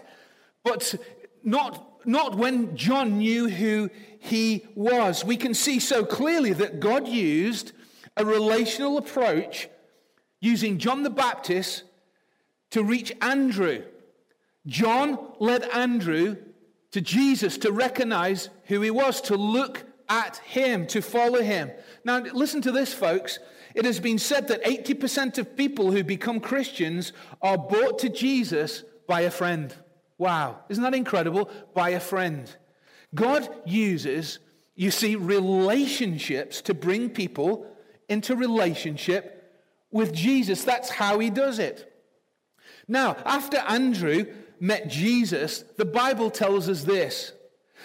But 0.62 0.94
not, 1.42 1.89
not 2.04 2.36
when 2.36 2.76
John 2.76 3.18
knew 3.18 3.48
who 3.48 3.90
he 4.18 4.66
was. 4.74 5.24
We 5.24 5.36
can 5.36 5.54
see 5.54 5.80
so 5.80 6.04
clearly 6.04 6.52
that 6.54 6.80
God 6.80 7.08
used 7.08 7.72
a 8.16 8.24
relational 8.24 8.98
approach 8.98 9.68
using 10.40 10.78
John 10.78 11.02
the 11.02 11.10
Baptist 11.10 11.84
to 12.70 12.82
reach 12.82 13.12
Andrew. 13.20 13.82
John 14.66 15.18
led 15.38 15.64
Andrew 15.64 16.36
to 16.92 17.00
Jesus 17.00 17.58
to 17.58 17.72
recognize 17.72 18.48
who 18.64 18.80
he 18.80 18.90
was, 18.90 19.20
to 19.22 19.36
look 19.36 19.84
at 20.08 20.38
him, 20.38 20.86
to 20.88 21.00
follow 21.00 21.40
him. 21.40 21.70
Now, 22.04 22.18
listen 22.18 22.60
to 22.62 22.72
this, 22.72 22.92
folks. 22.92 23.38
It 23.74 23.84
has 23.84 24.00
been 24.00 24.18
said 24.18 24.48
that 24.48 24.64
80% 24.64 25.38
of 25.38 25.56
people 25.56 25.92
who 25.92 26.02
become 26.02 26.40
Christians 26.40 27.12
are 27.40 27.56
brought 27.56 28.00
to 28.00 28.08
Jesus 28.08 28.82
by 29.06 29.22
a 29.22 29.30
friend. 29.30 29.74
Wow, 30.20 30.58
isn't 30.68 30.82
that 30.82 30.92
incredible? 30.92 31.48
By 31.72 31.90
a 31.90 31.98
friend. 31.98 32.54
God 33.14 33.48
uses, 33.64 34.38
you 34.74 34.90
see, 34.90 35.16
relationships 35.16 36.60
to 36.60 36.74
bring 36.74 37.08
people 37.08 37.66
into 38.06 38.36
relationship 38.36 39.50
with 39.90 40.12
Jesus. 40.12 40.62
That's 40.62 40.90
how 40.90 41.20
he 41.20 41.30
does 41.30 41.58
it. 41.58 41.90
Now, 42.86 43.16
after 43.24 43.56
Andrew 43.66 44.26
met 44.60 44.88
Jesus, 44.88 45.64
the 45.78 45.86
Bible 45.86 46.30
tells 46.30 46.68
us 46.68 46.84
this. 46.84 47.32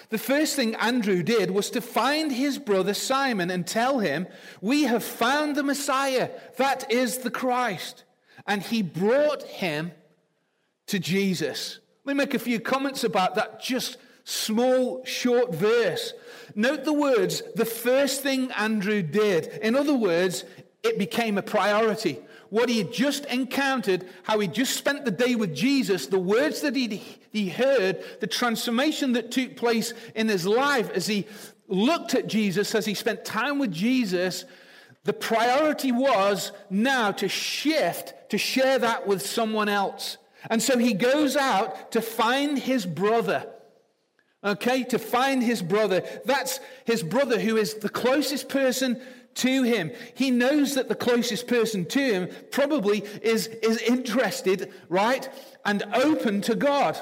The 0.09 0.17
first 0.17 0.57
thing 0.57 0.75
Andrew 0.75 1.23
did 1.23 1.51
was 1.51 1.69
to 1.69 1.79
find 1.79 2.33
his 2.33 2.59
brother 2.59 2.93
Simon 2.93 3.49
and 3.49 3.65
tell 3.65 3.99
him, 3.99 4.27
We 4.59 4.83
have 4.83 5.05
found 5.05 5.55
the 5.55 5.63
Messiah, 5.63 6.31
that 6.57 6.91
is 6.91 7.19
the 7.19 7.31
Christ. 7.31 8.03
And 8.45 8.61
he 8.61 8.81
brought 8.81 9.43
him 9.43 9.93
to 10.87 10.99
Jesus. 10.99 11.79
Let 12.05 12.15
me 12.15 12.23
make 12.23 12.33
a 12.35 12.39
few 12.39 12.59
comments 12.59 13.03
about 13.03 13.35
that 13.35 13.61
just 13.61 13.97
small, 14.25 15.03
short 15.05 15.53
verse. 15.53 16.13
Note 16.53 16.85
the 16.85 16.93
words, 16.93 17.41
the 17.55 17.65
first 17.65 18.21
thing 18.21 18.51
Andrew 18.51 19.01
did. 19.01 19.47
In 19.61 19.75
other 19.75 19.95
words, 19.95 20.43
it 20.83 20.99
became 20.99 21.37
a 21.37 21.41
priority. 21.41 22.19
What 22.49 22.69
he 22.69 22.77
had 22.77 22.93
just 22.93 23.25
encountered, 23.25 24.07
how 24.23 24.39
he 24.39 24.47
just 24.47 24.77
spent 24.77 25.03
the 25.03 25.11
day 25.11 25.35
with 25.35 25.55
Jesus, 25.55 26.05
the 26.05 26.19
words 26.19 26.61
that 26.61 26.75
he 26.75 27.01
he 27.31 27.49
heard, 27.49 28.03
the 28.21 28.27
transformation 28.27 29.13
that 29.13 29.31
took 29.31 29.57
place 29.57 29.93
in 30.13 30.29
his 30.29 30.45
life 30.45 30.89
as 30.91 31.07
he 31.07 31.27
looked 31.67 32.13
at 32.13 32.27
Jesus, 32.27 32.73
as 32.75 32.85
he 32.85 32.93
spent 32.93 33.25
time 33.25 33.59
with 33.59 33.71
Jesus, 33.71 34.45
the 35.03 35.13
priority 35.13 35.91
was 35.91 36.51
now 36.69 37.11
to 37.11 37.27
shift, 37.27 38.13
to 38.29 38.37
share 38.37 38.79
that 38.79 39.05
with 39.05 39.25
someone 39.25 39.67
else. 39.67 40.17
And 40.49 40.61
so 40.61 40.77
he 40.77 40.93
goes 40.93 41.35
out 41.35 41.91
to 41.91 42.01
find 42.01 42.57
his 42.57 42.85
brother. 42.85 43.47
Okay, 44.43 44.83
to 44.85 44.99
find 44.99 45.41
his 45.41 45.61
brother. 45.61 46.03
That's 46.25 46.59
his 46.85 47.01
brother 47.01 47.39
who 47.39 47.57
is 47.57 47.75
the 47.75 47.89
closest 47.89 48.47
person 48.47 49.01
to 49.35 49.63
him. 49.63 49.91
He 50.13 50.31
knows 50.31 50.75
that 50.75 50.87
the 50.87 50.95
closest 50.95 51.47
person 51.47 51.85
to 51.85 51.99
him 51.99 52.29
probably 52.51 52.99
is, 53.21 53.47
is 53.47 53.81
interested, 53.81 54.71
right, 54.87 55.27
and 55.65 55.83
open 55.93 56.41
to 56.41 56.55
God. 56.55 56.99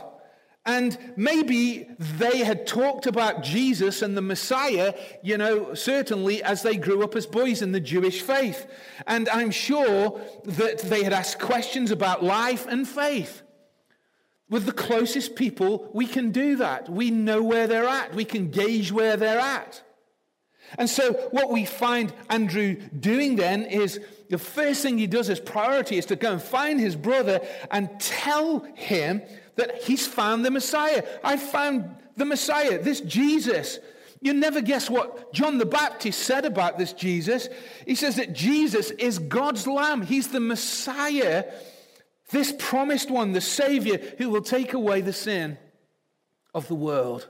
And 0.66 0.98
maybe 1.18 1.88
they 2.00 2.40
had 2.40 2.66
talked 2.66 3.06
about 3.06 3.44
Jesus 3.44 4.02
and 4.02 4.16
the 4.16 4.22
Messiah, 4.22 4.94
you 5.22 5.38
know, 5.38 5.74
certainly 5.74 6.42
as 6.42 6.64
they 6.64 6.78
grew 6.78 7.04
up 7.04 7.16
as 7.16 7.26
boys 7.26 7.62
in 7.62 7.74
the 7.74 7.82
Jewish 7.82 8.22
faith. 8.22 8.66
And 9.06 9.28
I'm 9.28 9.52
sure 9.52 10.22
that 10.46 10.80
they 10.80 11.04
had 11.04 11.12
asked 11.12 11.40
questions 11.40 11.92
about 11.92 12.24
life 12.24 12.66
and 12.66 12.88
faith. 12.88 13.42
With 14.50 14.66
the 14.66 14.72
closest 14.72 15.36
people, 15.36 15.90
we 15.94 16.06
can 16.06 16.32
do 16.32 16.56
that. 16.58 16.88
We 16.88 17.12
know 17.12 17.44
where 17.44 17.68
they're 17.68 17.88
at, 17.88 18.14
we 18.14 18.24
can 18.24 18.50
gauge 18.50 18.92
where 18.92 19.18
they're 19.18 19.40
at. 19.40 19.82
And 20.78 20.90
so, 20.90 21.14
what 21.32 21.52
we 21.52 21.66
find 21.66 22.14
Andrew 22.30 22.76
doing 23.00 23.36
then 23.36 23.64
is 23.64 24.00
the 24.30 24.38
first 24.38 24.82
thing 24.82 24.98
he 24.98 25.08
does 25.08 25.30
as 25.30 25.40
priority 25.40 25.98
is 25.98 26.06
to 26.08 26.16
go 26.16 26.32
and 26.32 26.42
find 26.42 26.80
his 26.80 26.96
brother 26.96 27.42
and 27.70 27.90
tell 28.00 28.60
him 28.76 29.22
that 29.56 29.84
he's 29.84 30.08
found 30.08 30.46
the 30.46 30.52
Messiah. 30.52 31.04
I 31.24 31.38
found 31.38 31.96
the 32.16 32.26
Messiah, 32.26 32.82
this 32.82 33.02
Jesus. 33.02 33.80
You 34.22 34.34
never 34.34 34.62
guess 34.62 34.90
what 34.90 35.34
John 35.34 35.58
the 35.58 35.66
Baptist 35.66 36.20
said 36.20 36.46
about 36.46 36.78
this 36.78 36.94
Jesus. 36.94 37.50
He 37.86 37.96
says 37.96 38.16
that 38.16 38.34
Jesus 38.34 38.92
is 38.92 39.20
God's 39.20 39.68
Lamb, 39.68 40.02
he's 40.02 40.30
the 40.30 40.40
Messiah, 40.40 41.46
this 42.32 42.54
promised 42.58 43.12
one, 43.12 43.34
the 43.34 43.42
Savior 43.42 44.00
who 44.18 44.30
will 44.30 44.42
take 44.42 44.74
away 44.74 45.02
the 45.02 45.14
sin 45.14 45.58
of 46.54 46.68
the 46.68 46.76
world. 46.76 47.28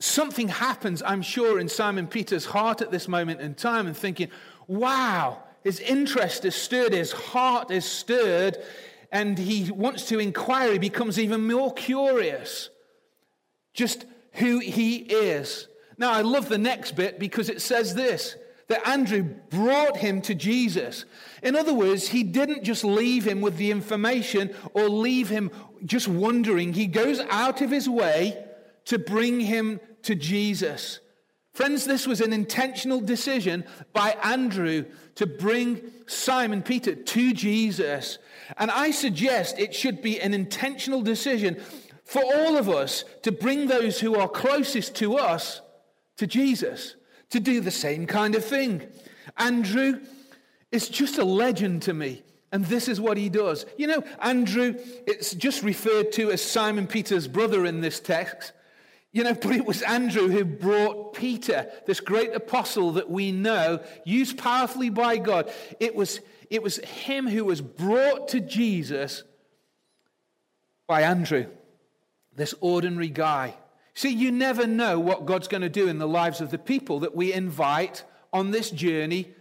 Something 0.00 0.48
happens, 0.48 1.02
I'm 1.04 1.20
sure, 1.20 1.60
in 1.60 1.68
Simon 1.68 2.06
Peter's 2.06 2.46
heart 2.46 2.80
at 2.80 2.90
this 2.90 3.06
moment 3.06 3.42
in 3.42 3.54
time, 3.54 3.86
and 3.86 3.94
thinking, 3.94 4.30
wow, 4.66 5.42
his 5.62 5.78
interest 5.78 6.46
is 6.46 6.54
stirred, 6.54 6.94
his 6.94 7.12
heart 7.12 7.70
is 7.70 7.84
stirred, 7.84 8.56
and 9.12 9.38
he 9.38 9.70
wants 9.70 10.06
to 10.08 10.18
inquire. 10.18 10.72
He 10.72 10.78
becomes 10.78 11.18
even 11.18 11.46
more 11.46 11.72
curious 11.74 12.70
just 13.74 14.04
who 14.32 14.58
he 14.58 14.96
is. 14.96 15.68
Now, 15.98 16.12
I 16.12 16.22
love 16.22 16.48
the 16.48 16.58
next 16.58 16.96
bit 16.96 17.18
because 17.18 17.48
it 17.48 17.60
says 17.60 17.94
this 17.94 18.36
that 18.68 18.86
Andrew 18.86 19.24
brought 19.24 19.96
him 19.96 20.22
to 20.22 20.34
Jesus. 20.34 21.04
In 21.42 21.56
other 21.56 21.74
words, 21.74 22.06
he 22.06 22.22
didn't 22.22 22.62
just 22.62 22.84
leave 22.84 23.26
him 23.26 23.40
with 23.40 23.56
the 23.56 23.72
information 23.72 24.54
or 24.74 24.88
leave 24.88 25.28
him 25.28 25.50
just 25.84 26.06
wondering. 26.06 26.72
He 26.72 26.86
goes 26.86 27.18
out 27.30 27.62
of 27.62 27.70
his 27.70 27.88
way 27.88 28.44
to 28.84 28.96
bring 28.96 29.40
him 29.40 29.80
to 30.02 30.14
Jesus. 30.14 31.00
Friends, 31.52 31.84
this 31.84 32.06
was 32.06 32.20
an 32.20 32.32
intentional 32.32 33.00
decision 33.00 33.64
by 33.92 34.16
Andrew 34.22 34.84
to 35.16 35.26
bring 35.26 35.80
Simon 36.06 36.62
Peter 36.62 36.94
to 36.94 37.32
Jesus. 37.32 38.18
And 38.56 38.70
I 38.70 38.92
suggest 38.92 39.58
it 39.58 39.74
should 39.74 40.00
be 40.00 40.20
an 40.20 40.32
intentional 40.32 41.02
decision 41.02 41.60
for 42.04 42.22
all 42.22 42.56
of 42.56 42.68
us 42.68 43.04
to 43.22 43.32
bring 43.32 43.66
those 43.66 44.00
who 44.00 44.14
are 44.16 44.28
closest 44.28 44.94
to 44.96 45.16
us 45.16 45.60
to 46.16 46.26
Jesus, 46.26 46.96
to 47.30 47.40
do 47.40 47.60
the 47.60 47.70
same 47.70 48.06
kind 48.06 48.34
of 48.34 48.44
thing. 48.44 48.82
Andrew 49.36 50.00
is 50.72 50.88
just 50.88 51.18
a 51.18 51.24
legend 51.24 51.82
to 51.82 51.94
me. 51.94 52.22
And 52.52 52.64
this 52.64 52.88
is 52.88 53.00
what 53.00 53.16
he 53.16 53.28
does. 53.28 53.64
You 53.76 53.86
know, 53.86 54.04
Andrew, 54.20 54.74
it's 55.06 55.34
just 55.34 55.62
referred 55.62 56.12
to 56.12 56.30
as 56.32 56.42
Simon 56.42 56.86
Peter's 56.86 57.28
brother 57.28 57.64
in 57.64 57.80
this 57.80 58.00
text. 58.00 58.52
You 59.12 59.24
know, 59.24 59.34
but 59.34 59.52
it 59.52 59.66
was 59.66 59.82
Andrew 59.82 60.28
who 60.28 60.44
brought 60.44 61.14
Peter, 61.14 61.68
this 61.86 61.98
great 61.98 62.32
apostle 62.34 62.92
that 62.92 63.10
we 63.10 63.32
know, 63.32 63.80
used 64.04 64.38
powerfully 64.38 64.88
by 64.88 65.16
God. 65.16 65.50
It 65.80 65.96
was, 65.96 66.20
it 66.48 66.62
was 66.62 66.76
him 66.78 67.26
who 67.26 67.44
was 67.44 67.60
brought 67.60 68.28
to 68.28 68.40
Jesus 68.40 69.24
by 70.86 71.02
Andrew, 71.02 71.46
this 72.36 72.54
ordinary 72.60 73.08
guy. 73.08 73.54
See, 73.94 74.10
you 74.10 74.30
never 74.30 74.66
know 74.66 75.00
what 75.00 75.26
God's 75.26 75.48
going 75.48 75.62
to 75.62 75.68
do 75.68 75.88
in 75.88 75.98
the 75.98 76.08
lives 76.08 76.40
of 76.40 76.52
the 76.52 76.58
people 76.58 77.00
that 77.00 77.16
we 77.16 77.32
invite 77.32 78.04
on 78.32 78.52
this 78.52 78.70
journey 78.70 79.34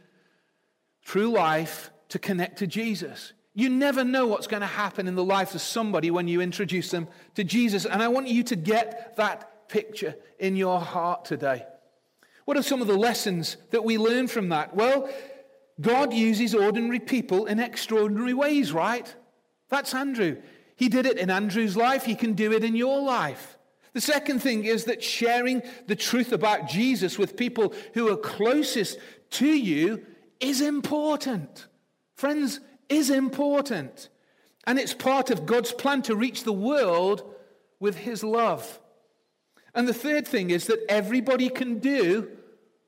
through 1.06 1.30
life 1.30 1.92
to 2.10 2.18
connect 2.18 2.60
to 2.60 2.68
Jesus. 2.68 3.34
You 3.54 3.70
never 3.70 4.04
know 4.04 4.26
what's 4.26 4.48
going 4.48 4.62
to 4.62 4.68
happen 4.68 5.08
in 5.08 5.16
the 5.16 5.24
life 5.24 5.54
of 5.54 5.62
somebody 5.62 6.12
when 6.12 6.28
you 6.28 6.42
introduce 6.42 6.92
them 6.92 7.08
to 7.36 7.44
Jesus. 7.44 7.86
And 7.86 8.02
I 8.02 8.08
want 8.08 8.28
you 8.28 8.44
to 8.44 8.56
get 8.56 9.16
that 9.18 9.49
picture 9.70 10.16
in 10.40 10.56
your 10.56 10.80
heart 10.80 11.26
today. 11.26 11.66
What 12.46 12.58
are 12.58 12.64
some 12.64 12.82
of 12.82 12.88
the 12.88 12.98
lessons 12.98 13.58
that 13.72 13.86
we 13.86 13.98
learn 13.98 14.28
from 14.28 14.50
that? 14.50 14.76
Well, 14.76 15.10
God 15.80 16.14
uses 16.14 16.56
ordinary 16.56 17.00
people 17.00 17.46
in 17.46 17.60
extraordinary 17.60 18.34
ways, 18.34 18.74
right? 18.74 19.14
That's 19.70 19.94
Andrew. 19.94 20.42
He 20.76 20.90
did 20.90 21.06
it 21.06 21.18
in 21.18 21.30
Andrew's 21.30 21.78
life, 21.78 22.06
he 22.06 22.16
can 22.16 22.34
do 22.34 22.52
it 22.52 22.64
in 22.64 22.76
your 22.76 23.02
life. 23.02 23.58
The 23.94 24.02
second 24.02 24.40
thing 24.40 24.66
is 24.66 24.86
that 24.86 25.04
sharing 25.04 25.62
the 25.88 25.96
truth 25.96 26.32
about 26.32 26.68
Jesus 26.68 27.18
with 27.18 27.38
people 27.38 27.74
who 27.94 28.12
are 28.12 28.18
closest 28.18 29.00
to 29.32 29.48
you 29.48 30.06
is 30.40 30.62
important. 30.62 31.68
Friends, 32.16 32.60
is 32.88 33.10
important. 33.10 34.10
And 34.66 34.78
it's 34.78 34.94
part 34.94 35.32
of 35.32 35.46
God's 35.46 35.72
plan 35.72 36.02
to 36.04 36.16
reach 36.16 36.44
the 36.44 36.54
world 36.54 37.24
with 37.80 37.96
his 37.96 38.24
love. 38.24 38.80
And 39.80 39.88
the 39.88 39.94
third 39.94 40.28
thing 40.28 40.50
is 40.50 40.68
that 40.68 40.84
everybody 40.90 41.48
can 41.48 41.80
do 41.80 42.28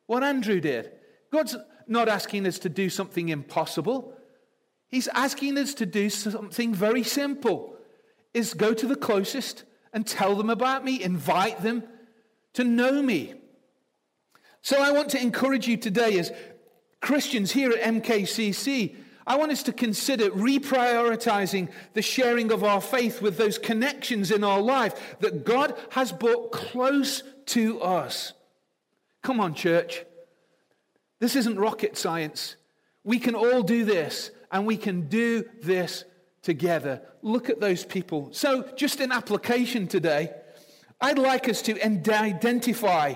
what 0.08 0.26
Andrew 0.26 0.60
did. 0.60 0.92
God's 1.32 1.56
not 1.88 2.10
asking 2.10 2.46
us 2.46 2.60
to 2.60 2.68
do 2.68 2.90
something 2.90 3.30
impossible. 3.30 4.14
He's 4.90 5.08
asking 5.08 5.58
us 5.58 5.74
to 5.76 5.86
do 5.86 6.10
something 6.10 6.76
very 6.76 7.04
simple. 7.04 7.78
Is 8.34 8.54
go 8.54 8.74
to 8.74 8.86
the 8.86 8.98
closest 8.98 9.64
and 9.94 10.06
tell 10.06 10.36
them 10.36 10.50
about 10.50 10.84
me, 10.84 11.02
invite 11.02 11.64
them 11.64 11.84
to 12.56 12.66
know 12.66 13.02
me. 13.02 13.36
So 14.62 14.82
I 14.82 14.92
want 14.92 15.08
to 15.12 15.22
encourage 15.22 15.70
you 15.70 15.78
today 15.78 16.20
as 16.20 16.34
Christians 17.00 17.52
here 17.52 17.72
at 17.72 17.82
MKCC, 17.84 18.98
I 19.32 19.36
want 19.36 19.54
us 19.54 19.64
to 19.64 19.72
consider 19.72 20.30
reprioritizing 20.32 21.70
the 21.94 22.02
sharing 22.02 22.52
of 22.52 22.66
our 22.66 22.82
faith 22.82 23.22
with 23.22 23.38
those 23.38 23.58
connections 23.58 24.30
in 24.30 24.44
our 24.44 24.60
life 24.60 25.16
that 25.22 25.46
God 25.46 25.74
has 25.92 26.12
brought 26.12 26.52
close 26.52 27.24
to 27.46 27.80
us. 27.80 28.34
Come 29.22 29.40
on, 29.40 29.54
church. 29.54 30.04
This 31.20 31.38
isn't 31.38 31.58
rocket 31.58 31.98
science. 31.98 32.58
We 33.06 33.20
can 33.20 33.34
all 33.34 33.64
do 33.64 33.86
this, 33.86 34.32
and 34.52 34.66
we 34.66 34.76
can 34.76 35.08
do 35.08 35.46
this 35.62 36.04
together. 36.42 37.02
Look 37.22 37.50
at 37.50 37.62
those 37.62 37.86
people. 37.86 38.34
So, 38.34 38.70
just 38.76 39.00
in 39.00 39.14
application 39.14 39.88
today, 39.88 40.32
I'd 41.00 41.18
like 41.18 41.48
us 41.48 41.62
to 41.62 41.82
identify 41.82 43.14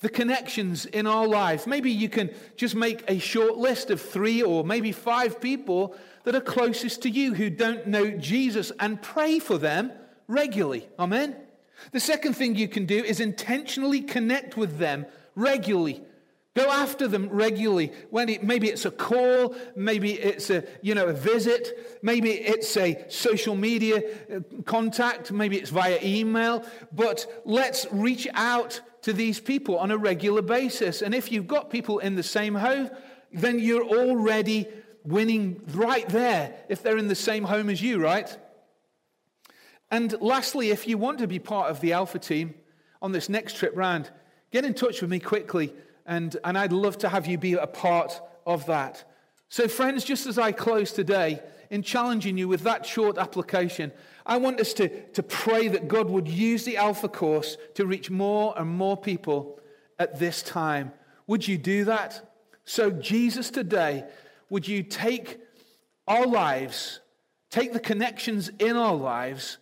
the 0.00 0.08
connections 0.08 0.84
in 0.86 1.06
our 1.06 1.26
lives. 1.26 1.66
Maybe 1.66 1.90
you 1.90 2.08
can 2.08 2.30
just 2.56 2.74
make 2.74 3.02
a 3.08 3.18
short 3.18 3.56
list 3.56 3.90
of 3.90 4.00
three 4.00 4.42
or 4.42 4.64
maybe 4.64 4.92
five 4.92 5.40
people 5.40 5.96
that 6.24 6.34
are 6.34 6.40
closest 6.40 7.02
to 7.02 7.10
you 7.10 7.34
who 7.34 7.48
don't 7.48 7.86
know 7.86 8.10
Jesus 8.10 8.72
and 8.78 9.00
pray 9.00 9.38
for 9.38 9.58
them 9.58 9.92
regularly. 10.28 10.88
Amen. 10.98 11.36
The 11.92 12.00
second 12.00 12.34
thing 12.34 12.56
you 12.56 12.68
can 12.68 12.84
do 12.86 13.02
is 13.02 13.20
intentionally 13.20 14.00
connect 14.00 14.56
with 14.56 14.78
them 14.78 15.06
regularly. 15.34 16.02
Go 16.54 16.70
after 16.70 17.06
them 17.06 17.28
regularly. 17.28 17.92
When 18.08 18.30
it, 18.30 18.42
maybe 18.42 18.68
it's 18.68 18.86
a 18.86 18.90
call, 18.90 19.54
maybe 19.76 20.12
it's 20.12 20.48
a 20.48 20.64
you 20.80 20.94
know 20.94 21.06
a 21.06 21.12
visit, 21.12 21.98
maybe 22.02 22.30
it's 22.30 22.74
a 22.78 23.04
social 23.10 23.54
media 23.54 24.02
uh, 24.34 24.40
contact, 24.64 25.30
maybe 25.30 25.58
it's 25.58 25.68
via 25.68 25.98
email. 26.02 26.64
But 26.92 27.42
let's 27.44 27.86
reach 27.92 28.26
out 28.32 28.80
to 29.06 29.12
these 29.12 29.38
people 29.38 29.78
on 29.78 29.92
a 29.92 29.96
regular 29.96 30.42
basis. 30.42 31.00
And 31.00 31.14
if 31.14 31.30
you've 31.30 31.46
got 31.46 31.70
people 31.70 32.00
in 32.00 32.16
the 32.16 32.24
same 32.24 32.56
home, 32.56 32.90
then 33.32 33.60
you're 33.60 33.84
already 33.84 34.66
winning 35.04 35.62
right 35.74 36.08
there 36.08 36.56
if 36.68 36.82
they're 36.82 36.98
in 36.98 37.06
the 37.06 37.14
same 37.14 37.44
home 37.44 37.70
as 37.70 37.80
you, 37.80 38.02
right? 38.02 38.36
And 39.92 40.12
lastly, 40.20 40.70
if 40.70 40.88
you 40.88 40.98
want 40.98 41.20
to 41.20 41.28
be 41.28 41.38
part 41.38 41.70
of 41.70 41.80
the 41.80 41.92
Alpha 41.92 42.18
team 42.18 42.54
on 43.00 43.12
this 43.12 43.28
next 43.28 43.54
trip 43.54 43.76
round, 43.76 44.10
get 44.50 44.64
in 44.64 44.74
touch 44.74 45.00
with 45.00 45.10
me 45.12 45.20
quickly 45.20 45.72
and, 46.04 46.36
and 46.42 46.58
I'd 46.58 46.72
love 46.72 46.98
to 46.98 47.08
have 47.08 47.28
you 47.28 47.38
be 47.38 47.52
a 47.52 47.68
part 47.68 48.20
of 48.44 48.66
that. 48.66 49.08
So, 49.48 49.68
friends, 49.68 50.02
just 50.02 50.26
as 50.26 50.36
I 50.36 50.50
close 50.50 50.90
today 50.90 51.42
in 51.70 51.82
challenging 51.82 52.38
you 52.38 52.48
with 52.48 52.62
that 52.62 52.86
short 52.86 53.18
application, 53.18 53.92
I 54.24 54.38
want 54.38 54.60
us 54.60 54.72
to, 54.74 54.88
to 55.12 55.22
pray 55.22 55.68
that 55.68 55.88
God 55.88 56.08
would 56.10 56.28
use 56.28 56.64
the 56.64 56.76
Alpha 56.76 57.08
course 57.08 57.56
to 57.74 57.86
reach 57.86 58.10
more 58.10 58.54
and 58.56 58.68
more 58.68 58.96
people 58.96 59.60
at 59.98 60.18
this 60.18 60.42
time. 60.42 60.92
Would 61.26 61.46
you 61.46 61.58
do 61.58 61.84
that? 61.84 62.32
So, 62.64 62.90
Jesus, 62.90 63.50
today, 63.50 64.04
would 64.50 64.66
you 64.66 64.82
take 64.82 65.40
our 66.08 66.26
lives, 66.26 67.00
take 67.50 67.72
the 67.72 67.80
connections 67.80 68.50
in 68.58 68.76
our 68.76 68.94
lives, 68.94 69.58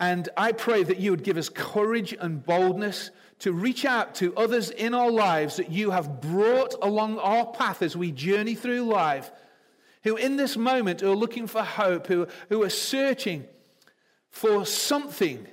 and 0.00 0.28
I 0.36 0.52
pray 0.52 0.82
that 0.82 0.98
you 0.98 1.12
would 1.12 1.22
give 1.22 1.36
us 1.36 1.48
courage 1.48 2.14
and 2.18 2.44
boldness 2.44 3.10
to 3.38 3.52
reach 3.52 3.84
out 3.84 4.14
to 4.16 4.34
others 4.36 4.70
in 4.70 4.94
our 4.94 5.10
lives 5.10 5.56
that 5.56 5.70
you 5.70 5.90
have 5.90 6.20
brought 6.20 6.74
along 6.82 7.18
our 7.18 7.46
path 7.46 7.82
as 7.82 7.96
we 7.96 8.12
journey 8.12 8.54
through 8.54 8.82
life, 8.82 9.30
who 10.04 10.16
in 10.16 10.36
this 10.36 10.56
moment 10.56 11.02
are 11.02 11.14
looking 11.14 11.46
for 11.46 11.62
hope, 11.62 12.06
who, 12.06 12.26
who 12.48 12.62
are 12.62 12.70
searching 12.70 13.44
for 14.30 14.66
something. 14.66 15.46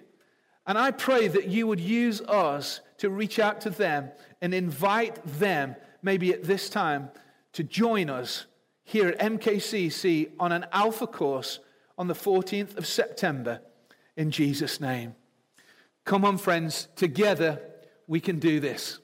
And 0.65 0.77
I 0.77 0.91
pray 0.91 1.27
that 1.27 1.47
you 1.47 1.67
would 1.67 1.79
use 1.79 2.21
us 2.21 2.81
to 2.97 3.09
reach 3.09 3.39
out 3.39 3.61
to 3.61 3.69
them 3.69 4.11
and 4.41 4.53
invite 4.53 5.23
them, 5.25 5.75
maybe 6.01 6.33
at 6.33 6.43
this 6.43 6.69
time, 6.69 7.09
to 7.53 7.63
join 7.63 8.09
us 8.09 8.45
here 8.83 9.07
at 9.07 9.19
MKCC 9.19 10.31
on 10.39 10.51
an 10.51 10.65
Alpha 10.71 11.07
course 11.07 11.59
on 11.97 12.07
the 12.07 12.13
14th 12.13 12.77
of 12.77 12.87
September 12.87 13.61
in 14.15 14.31
Jesus' 14.31 14.81
name. 14.81 15.15
Come 16.05 16.25
on, 16.25 16.37
friends, 16.37 16.87
together 16.95 17.61
we 18.07 18.19
can 18.19 18.39
do 18.39 18.59
this. 18.59 18.99